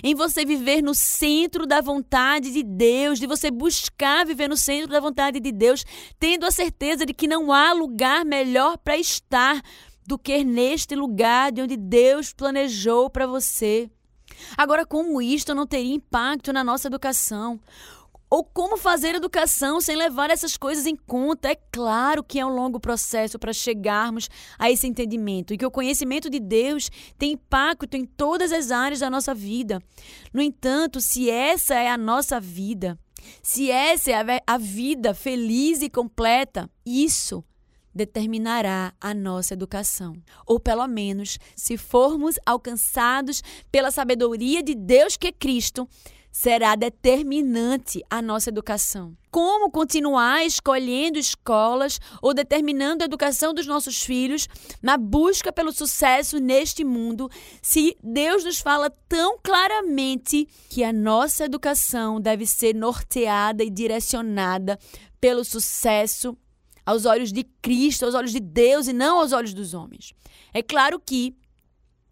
em 0.00 0.14
você 0.14 0.44
viver 0.44 0.80
no 0.80 0.94
centro 0.94 1.66
da 1.66 1.80
vontade 1.80 2.52
de 2.52 2.62
Deus, 2.62 3.18
de 3.18 3.26
você 3.26 3.50
buscar 3.50 4.24
viver 4.24 4.48
no 4.48 4.56
centro 4.56 4.88
da 4.88 5.00
vontade 5.00 5.40
de 5.40 5.50
Deus, 5.50 5.84
tendo 6.20 6.46
a 6.46 6.52
certeza 6.52 7.04
de 7.04 7.12
que 7.12 7.26
não 7.26 7.52
há 7.52 7.72
lugar 7.72 8.24
melhor 8.24 8.78
para 8.78 8.96
estar 8.96 9.60
do 10.06 10.16
que 10.16 10.44
neste 10.44 10.94
lugar 10.94 11.50
de 11.50 11.62
onde 11.62 11.76
Deus 11.76 12.32
planejou 12.32 13.10
para 13.10 13.26
você. 13.26 13.90
Agora, 14.56 14.86
como 14.86 15.20
isto 15.20 15.54
não 15.54 15.66
teria 15.66 15.94
impacto 15.94 16.52
na 16.52 16.64
nossa 16.64 16.88
educação? 16.88 17.60
Ou 18.32 18.42
como 18.42 18.78
fazer 18.78 19.14
educação 19.14 19.78
sem 19.78 19.94
levar 19.94 20.30
essas 20.30 20.56
coisas 20.56 20.86
em 20.86 20.96
conta? 20.96 21.50
É 21.50 21.54
claro 21.70 22.24
que 22.24 22.40
é 22.40 22.46
um 22.46 22.48
longo 22.48 22.80
processo 22.80 23.38
para 23.38 23.52
chegarmos 23.52 24.26
a 24.58 24.70
esse 24.70 24.86
entendimento 24.86 25.52
e 25.52 25.58
que 25.58 25.66
o 25.66 25.70
conhecimento 25.70 26.30
de 26.30 26.40
Deus 26.40 26.90
tem 27.18 27.32
impacto 27.32 27.94
em 27.94 28.06
todas 28.06 28.50
as 28.50 28.70
áreas 28.70 29.00
da 29.00 29.10
nossa 29.10 29.34
vida. 29.34 29.82
No 30.32 30.40
entanto, 30.40 30.98
se 30.98 31.28
essa 31.28 31.74
é 31.74 31.90
a 31.90 31.98
nossa 31.98 32.40
vida, 32.40 32.98
se 33.42 33.70
essa 33.70 34.10
é 34.10 34.40
a 34.46 34.56
vida 34.56 35.12
feliz 35.12 35.82
e 35.82 35.90
completa, 35.90 36.70
isso 36.86 37.44
determinará 37.94 38.94
a 38.98 39.12
nossa 39.12 39.52
educação. 39.52 40.14
Ou 40.46 40.58
pelo 40.58 40.86
menos, 40.86 41.38
se 41.54 41.76
formos 41.76 42.36
alcançados 42.46 43.42
pela 43.70 43.90
sabedoria 43.90 44.62
de 44.62 44.74
Deus 44.74 45.18
que 45.18 45.26
é 45.26 45.32
Cristo, 45.32 45.86
será 46.32 46.74
determinante 46.74 48.02
a 48.08 48.22
nossa 48.22 48.48
educação. 48.48 49.14
Como 49.30 49.70
continuar 49.70 50.44
escolhendo 50.44 51.18
escolas 51.18 52.00
ou 52.22 52.32
determinando 52.32 53.04
a 53.04 53.06
educação 53.06 53.52
dos 53.52 53.66
nossos 53.66 54.02
filhos 54.02 54.48
na 54.82 54.96
busca 54.96 55.52
pelo 55.52 55.72
sucesso 55.72 56.38
neste 56.38 56.82
mundo, 56.82 57.30
se 57.60 57.96
Deus 58.02 58.44
nos 58.44 58.58
fala 58.58 58.90
tão 59.08 59.38
claramente 59.42 60.48
que 60.70 60.82
a 60.82 60.92
nossa 60.92 61.44
educação 61.44 62.18
deve 62.18 62.46
ser 62.46 62.74
norteada 62.74 63.62
e 63.62 63.70
direcionada 63.70 64.78
pelo 65.20 65.44
sucesso 65.44 66.36
aos 66.84 67.04
olhos 67.04 67.32
de 67.32 67.44
Cristo, 67.60 68.04
aos 68.04 68.14
olhos 68.14 68.32
de 68.32 68.40
Deus 68.40 68.88
e 68.88 68.92
não 68.92 69.20
aos 69.20 69.32
olhos 69.32 69.54
dos 69.54 69.74
homens. 69.74 70.12
É 70.52 70.62
claro 70.62 70.98
que 70.98 71.36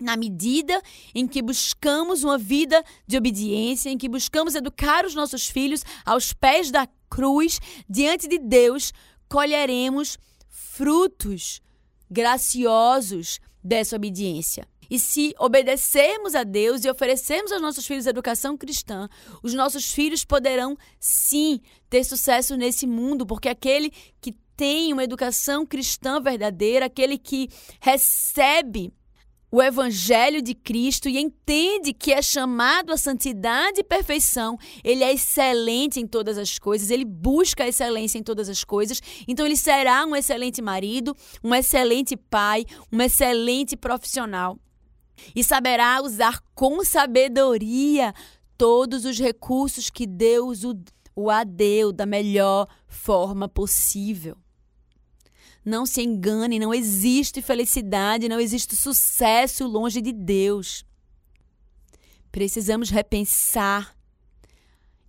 na 0.01 0.17
medida 0.17 0.81
em 1.15 1.27
que 1.27 1.43
buscamos 1.43 2.25
uma 2.25 2.39
vida 2.39 2.83
de 3.07 3.17
obediência, 3.17 3.91
em 3.91 3.99
que 3.99 4.09
buscamos 4.09 4.55
educar 4.55 5.05
os 5.05 5.15
nossos 5.15 5.47
filhos 5.47 5.85
aos 6.05 6.33
pés 6.33 6.71
da 6.71 6.89
cruz, 7.09 7.61
diante 7.89 8.29
de 8.29 8.39
Deus, 8.39 8.93
colheremos 9.29 10.19
frutos 10.49 11.61
graciosos 12.11 13.39
dessa 13.63 13.97
obediência. 13.97 14.67
E 14.91 14.99
se 14.99 15.33
obedecermos 15.39 16.35
a 16.35 16.43
Deus 16.43 16.85
e 16.85 16.91
oferecermos 16.91 17.53
aos 17.53 17.63
nossos 17.63 17.87
filhos 17.87 18.07
educação 18.07 18.57
cristã, 18.57 19.09
os 19.41 19.55
nossos 19.55 19.93
filhos 19.93 20.25
poderão 20.25 20.77
sim 20.99 21.61
ter 21.89 22.03
sucesso 22.03 22.57
nesse 22.57 22.89
mundo, 22.89 23.25
porque 23.25 23.49
aquele 23.49 23.93
que 24.21 24.33
tem 24.57 24.93
uma 24.93 25.05
educação 25.05 25.65
cristã 25.65 26.21
verdadeira, 26.21 26.87
aquele 26.87 27.17
que 27.17 27.49
recebe 27.81 28.93
o 29.51 29.61
Evangelho 29.61 30.41
de 30.41 30.55
Cristo 30.55 31.09
e 31.09 31.19
entende 31.19 31.93
que 31.93 32.13
é 32.13 32.23
chamado 32.23 32.93
à 32.93 32.97
santidade 32.97 33.81
e 33.81 33.85
perfeição, 33.85 34.57
ele 34.85 35.03
é 35.03 35.13
excelente 35.13 35.99
em 35.99 36.07
todas 36.07 36.39
as 36.39 36.59
coisas, 36.59 36.91
ele 36.91 37.05
busca 37.05 37.65
a 37.65 37.69
excelência 37.69 38.19
em 38.19 38.23
todas 38.23 38.49
as 38.49 38.63
coisas, 38.63 39.03
então 39.27 39.45
ele 39.45 39.57
será 39.57 40.07
um 40.07 40.15
excelente 40.15 40.63
marido, 40.63 41.17
um 41.43 41.55
excelente 41.55 42.17
pai, 42.17 42.65
um 42.93 43.01
excelente 43.03 43.77
profissional. 43.77 44.59
E 45.35 45.43
saberá 45.43 46.01
usar 46.03 46.41
com 46.55 46.85
sabedoria 46.85 48.15
todos 48.57 49.05
os 49.05 49.19
recursos 49.19 49.91
que 49.91 50.07
Deus 50.07 50.65
o, 50.65 50.79
o 51.15 51.29
adeu 51.29 51.93
da 51.93 52.07
melhor 52.07 52.67
forma 52.87 53.49
possível. 53.49 54.37
Não 55.65 55.85
se 55.85 56.03
engane, 56.03 56.59
não 56.59 56.73
existe 56.73 57.43
felicidade, 57.43 58.29
não 58.29 58.41
existe 58.41 58.75
sucesso 58.75 59.67
longe 59.67 60.01
de 60.01 60.13
Deus. 60.13 60.85
Precisamos 62.33 62.89
repensar 62.89 63.95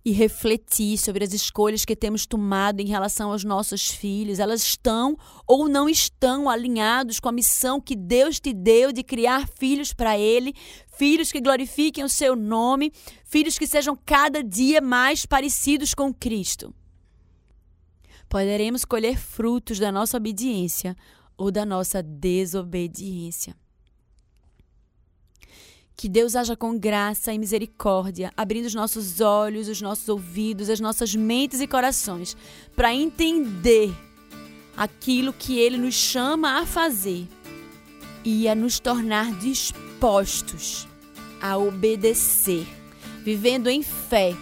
e 0.04 0.10
refletir 0.10 0.98
sobre 0.98 1.24
as 1.24 1.32
escolhas 1.32 1.84
que 1.84 1.94
temos 1.94 2.26
tomado 2.26 2.80
em 2.80 2.86
relação 2.86 3.30
aos 3.30 3.44
nossos 3.44 3.88
filhos. 3.88 4.40
Elas 4.40 4.62
estão 4.62 5.16
ou 5.46 5.68
não 5.68 5.88
estão 5.88 6.50
alinhados 6.50 7.20
com 7.20 7.28
a 7.28 7.32
missão 7.32 7.80
que 7.80 7.94
Deus 7.94 8.40
te 8.40 8.52
deu 8.52 8.92
de 8.92 9.02
criar 9.02 9.48
filhos 9.48 9.92
para 9.92 10.18
Ele, 10.18 10.54
filhos 10.96 11.30
que 11.30 11.40
glorifiquem 11.40 12.02
o 12.02 12.08
seu 12.08 12.34
nome, 12.34 12.92
filhos 13.24 13.56
que 13.56 13.66
sejam 13.66 13.96
cada 14.04 14.42
dia 14.42 14.80
mais 14.80 15.24
parecidos 15.24 15.94
com 15.94 16.12
Cristo 16.12 16.74
poderemos 18.32 18.86
colher 18.86 19.18
frutos 19.18 19.78
da 19.78 19.92
nossa 19.92 20.16
obediência 20.16 20.96
ou 21.36 21.50
da 21.50 21.66
nossa 21.66 22.02
desobediência. 22.02 23.54
Que 25.94 26.08
Deus 26.08 26.34
haja 26.34 26.56
com 26.56 26.78
graça 26.78 27.30
e 27.30 27.38
misericórdia, 27.38 28.32
abrindo 28.34 28.64
os 28.64 28.74
nossos 28.74 29.20
olhos, 29.20 29.68
os 29.68 29.82
nossos 29.82 30.08
ouvidos, 30.08 30.70
as 30.70 30.80
nossas 30.80 31.14
mentes 31.14 31.60
e 31.60 31.66
corações, 31.66 32.34
para 32.74 32.94
entender 32.94 33.94
aquilo 34.74 35.34
que 35.34 35.58
Ele 35.58 35.76
nos 35.76 35.94
chama 35.94 36.58
a 36.58 36.64
fazer 36.64 37.28
e 38.24 38.48
a 38.48 38.54
nos 38.54 38.80
tornar 38.80 39.30
dispostos 39.40 40.88
a 41.38 41.58
obedecer, 41.58 42.66
vivendo 43.22 43.68
em 43.68 43.82
fé 43.82 44.34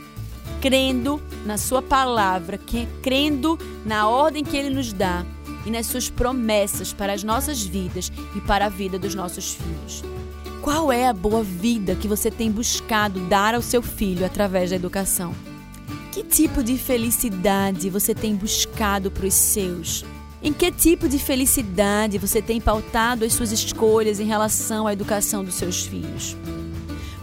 crendo 0.60 1.20
na 1.44 1.56
Sua 1.56 1.82
palavra, 1.82 2.58
crendo 3.02 3.58
na 3.84 4.08
ordem 4.08 4.44
que 4.44 4.56
Ele 4.56 4.74
nos 4.74 4.92
dá 4.92 5.24
e 5.64 5.70
nas 5.70 5.86
Suas 5.86 6.08
promessas 6.08 6.92
para 6.92 7.12
as 7.12 7.22
nossas 7.22 7.62
vidas 7.62 8.10
e 8.34 8.40
para 8.40 8.66
a 8.66 8.68
vida 8.68 8.98
dos 8.98 9.14
nossos 9.14 9.54
filhos. 9.54 10.02
Qual 10.62 10.92
é 10.92 11.08
a 11.08 11.12
boa 11.12 11.42
vida 11.42 11.94
que 11.94 12.06
você 12.06 12.30
tem 12.30 12.50
buscado 12.50 13.18
dar 13.20 13.54
ao 13.54 13.62
seu 13.62 13.80
filho 13.80 14.26
através 14.26 14.70
da 14.70 14.76
educação? 14.76 15.34
Que 16.12 16.22
tipo 16.22 16.62
de 16.62 16.76
felicidade 16.76 17.88
você 17.88 18.14
tem 18.14 18.34
buscado 18.34 19.10
para 19.10 19.26
os 19.26 19.34
seus? 19.34 20.04
Em 20.42 20.52
que 20.52 20.70
tipo 20.70 21.08
de 21.08 21.18
felicidade 21.18 22.18
você 22.18 22.42
tem 22.42 22.60
pautado 22.60 23.24
as 23.24 23.32
suas 23.32 23.52
escolhas 23.52 24.20
em 24.20 24.24
relação 24.24 24.86
à 24.86 24.92
educação 24.92 25.44
dos 25.44 25.54
seus 25.54 25.86
filhos? 25.86 26.36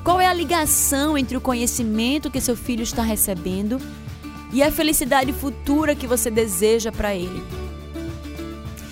Qual 0.07 0.21
é 0.21 0.25
a 0.25 0.33
ligação 0.33 1.17
entre 1.17 1.35
o 1.35 1.41
conhecimento 1.41 2.31
que 2.31 2.39
seu 2.39 2.55
filho 2.55 2.81
está 2.81 3.01
recebendo 3.01 3.77
e 4.53 4.63
a 4.63 4.71
felicidade 4.71 5.33
futura 5.33 5.93
que 5.95 6.07
você 6.07 6.31
deseja 6.31 6.93
para 6.93 7.13
ele? 7.13 7.43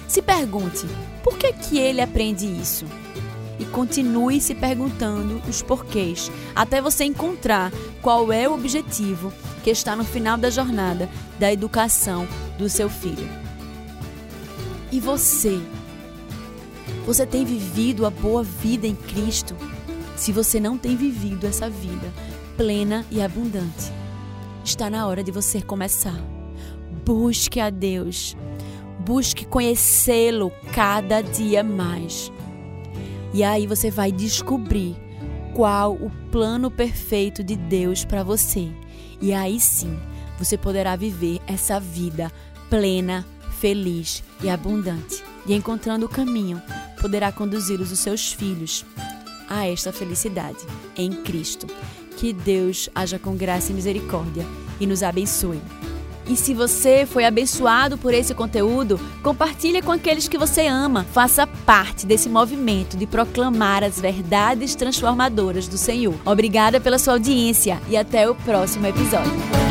Se 0.10 0.21
pergunte: 0.21 0.86
por 1.23 1.38
que 1.38 1.54
que 1.54 1.78
ele 1.78 2.01
aprende 2.01 2.45
isso? 2.45 2.86
E 3.58 3.63
continue 3.63 4.41
se 4.41 4.54
perguntando 4.54 5.41
os 5.47 5.62
porquês, 5.62 6.30
até 6.54 6.82
você 6.82 7.06
encontrar 7.06 7.71
qual 8.01 8.30
é 8.30 8.45
o 8.49 8.54
objetivo 8.54 9.32
que 9.63 9.69
está 9.69 9.95
no 9.95 10.04
final 10.04 10.38
da 10.38 10.49
jornada 10.49 11.10
da 11.39 11.49
educação 11.49 12.28
do 12.58 12.67
seu 12.67 12.89
filho. 12.89 13.30
E 14.91 14.99
você? 14.99 15.62
Você 17.06 17.25
tem 17.25 17.45
vivido 17.45 18.06
a 18.06 18.10
boa 18.10 18.43
vida 18.43 18.86
em 18.86 18.95
Cristo? 18.95 19.56
Se 20.15 20.32
você 20.32 20.60
não 20.60 20.78
tem 20.78 20.95
vivido 20.95 21.45
essa 21.45 21.69
vida 21.69 22.12
plena 22.56 23.06
e 23.12 23.21
abundante. 23.21 23.91
Está 24.63 24.89
na 24.89 25.06
hora 25.08 25.23
de 25.23 25.32
você 25.32 25.62
começar. 25.62 26.19
Busque 27.06 27.60
a 27.60 27.69
Deus. 27.69 28.36
Busque 29.06 29.45
conhecê-lo 29.45 30.51
cada 30.73 31.21
dia 31.21 31.63
mais. 31.63 32.32
E 33.34 33.43
aí 33.43 33.67
você 33.67 33.91
vai 33.91 34.12
descobrir 34.12 34.95
qual 35.54 35.93
o 35.93 36.10
plano 36.32 36.71
perfeito 36.71 37.43
de 37.43 37.56
Deus 37.56 38.04
para 38.04 38.23
você. 38.23 38.69
E 39.21 39.34
aí 39.34 39.60
sim, 39.60 39.99
você 40.39 40.58
poderá 40.58 40.95
viver 40.95 41.39
essa 41.45 41.80
vida 41.80 42.32
plena, 42.69 43.25
feliz 43.60 44.23
e 44.41 44.49
abundante. 44.49 45.23
E 45.45 45.54
encontrando 45.54 46.08
o 46.08 46.10
caminho, 46.10 46.62
poderá 46.99 47.32
conduzi-los 47.32 47.91
os 47.91 47.99
seus 47.99 48.34
filhos 48.34 48.84
a 49.50 49.68
esta 49.68 49.92
felicidade 49.92 50.60
em 50.96 51.12
Cristo. 51.12 51.68
Que 52.18 52.32
Deus 52.32 52.90
haja 52.96 53.20
com 53.20 53.36
graça 53.36 53.72
e 53.72 53.76
misericórdia 53.76 54.46
e 54.80 54.88
nos 54.88 55.04
abençoe. 55.04 55.62
E 56.28 56.36
se 56.36 56.54
você 56.54 57.06
foi 57.06 57.24
abençoado 57.24 57.98
por 57.98 58.14
esse 58.14 58.34
conteúdo, 58.34 59.00
compartilhe 59.22 59.82
com 59.82 59.92
aqueles 59.92 60.28
que 60.28 60.38
você 60.38 60.66
ama. 60.66 61.06
Faça 61.14 61.46
parte 61.46 62.06
desse 62.06 62.28
movimento 62.28 62.98
de 62.98 63.06
proclamar 63.06 63.84
as 63.84 64.00
verdades 64.00 64.74
transformadoras 64.74 65.68
do 65.68 65.78
Senhor. 65.78 66.16
Obrigada 66.26 66.80
pela 66.80 66.98
sua 66.98 67.14
audiência 67.14 67.80
e 67.88 67.96
até 67.96 68.28
o 68.28 68.34
próximo 68.34 68.88
episódio. 68.88 69.64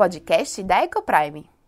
Podcast 0.00 0.62
da 0.62 0.82
Ecoprime. 0.82 1.59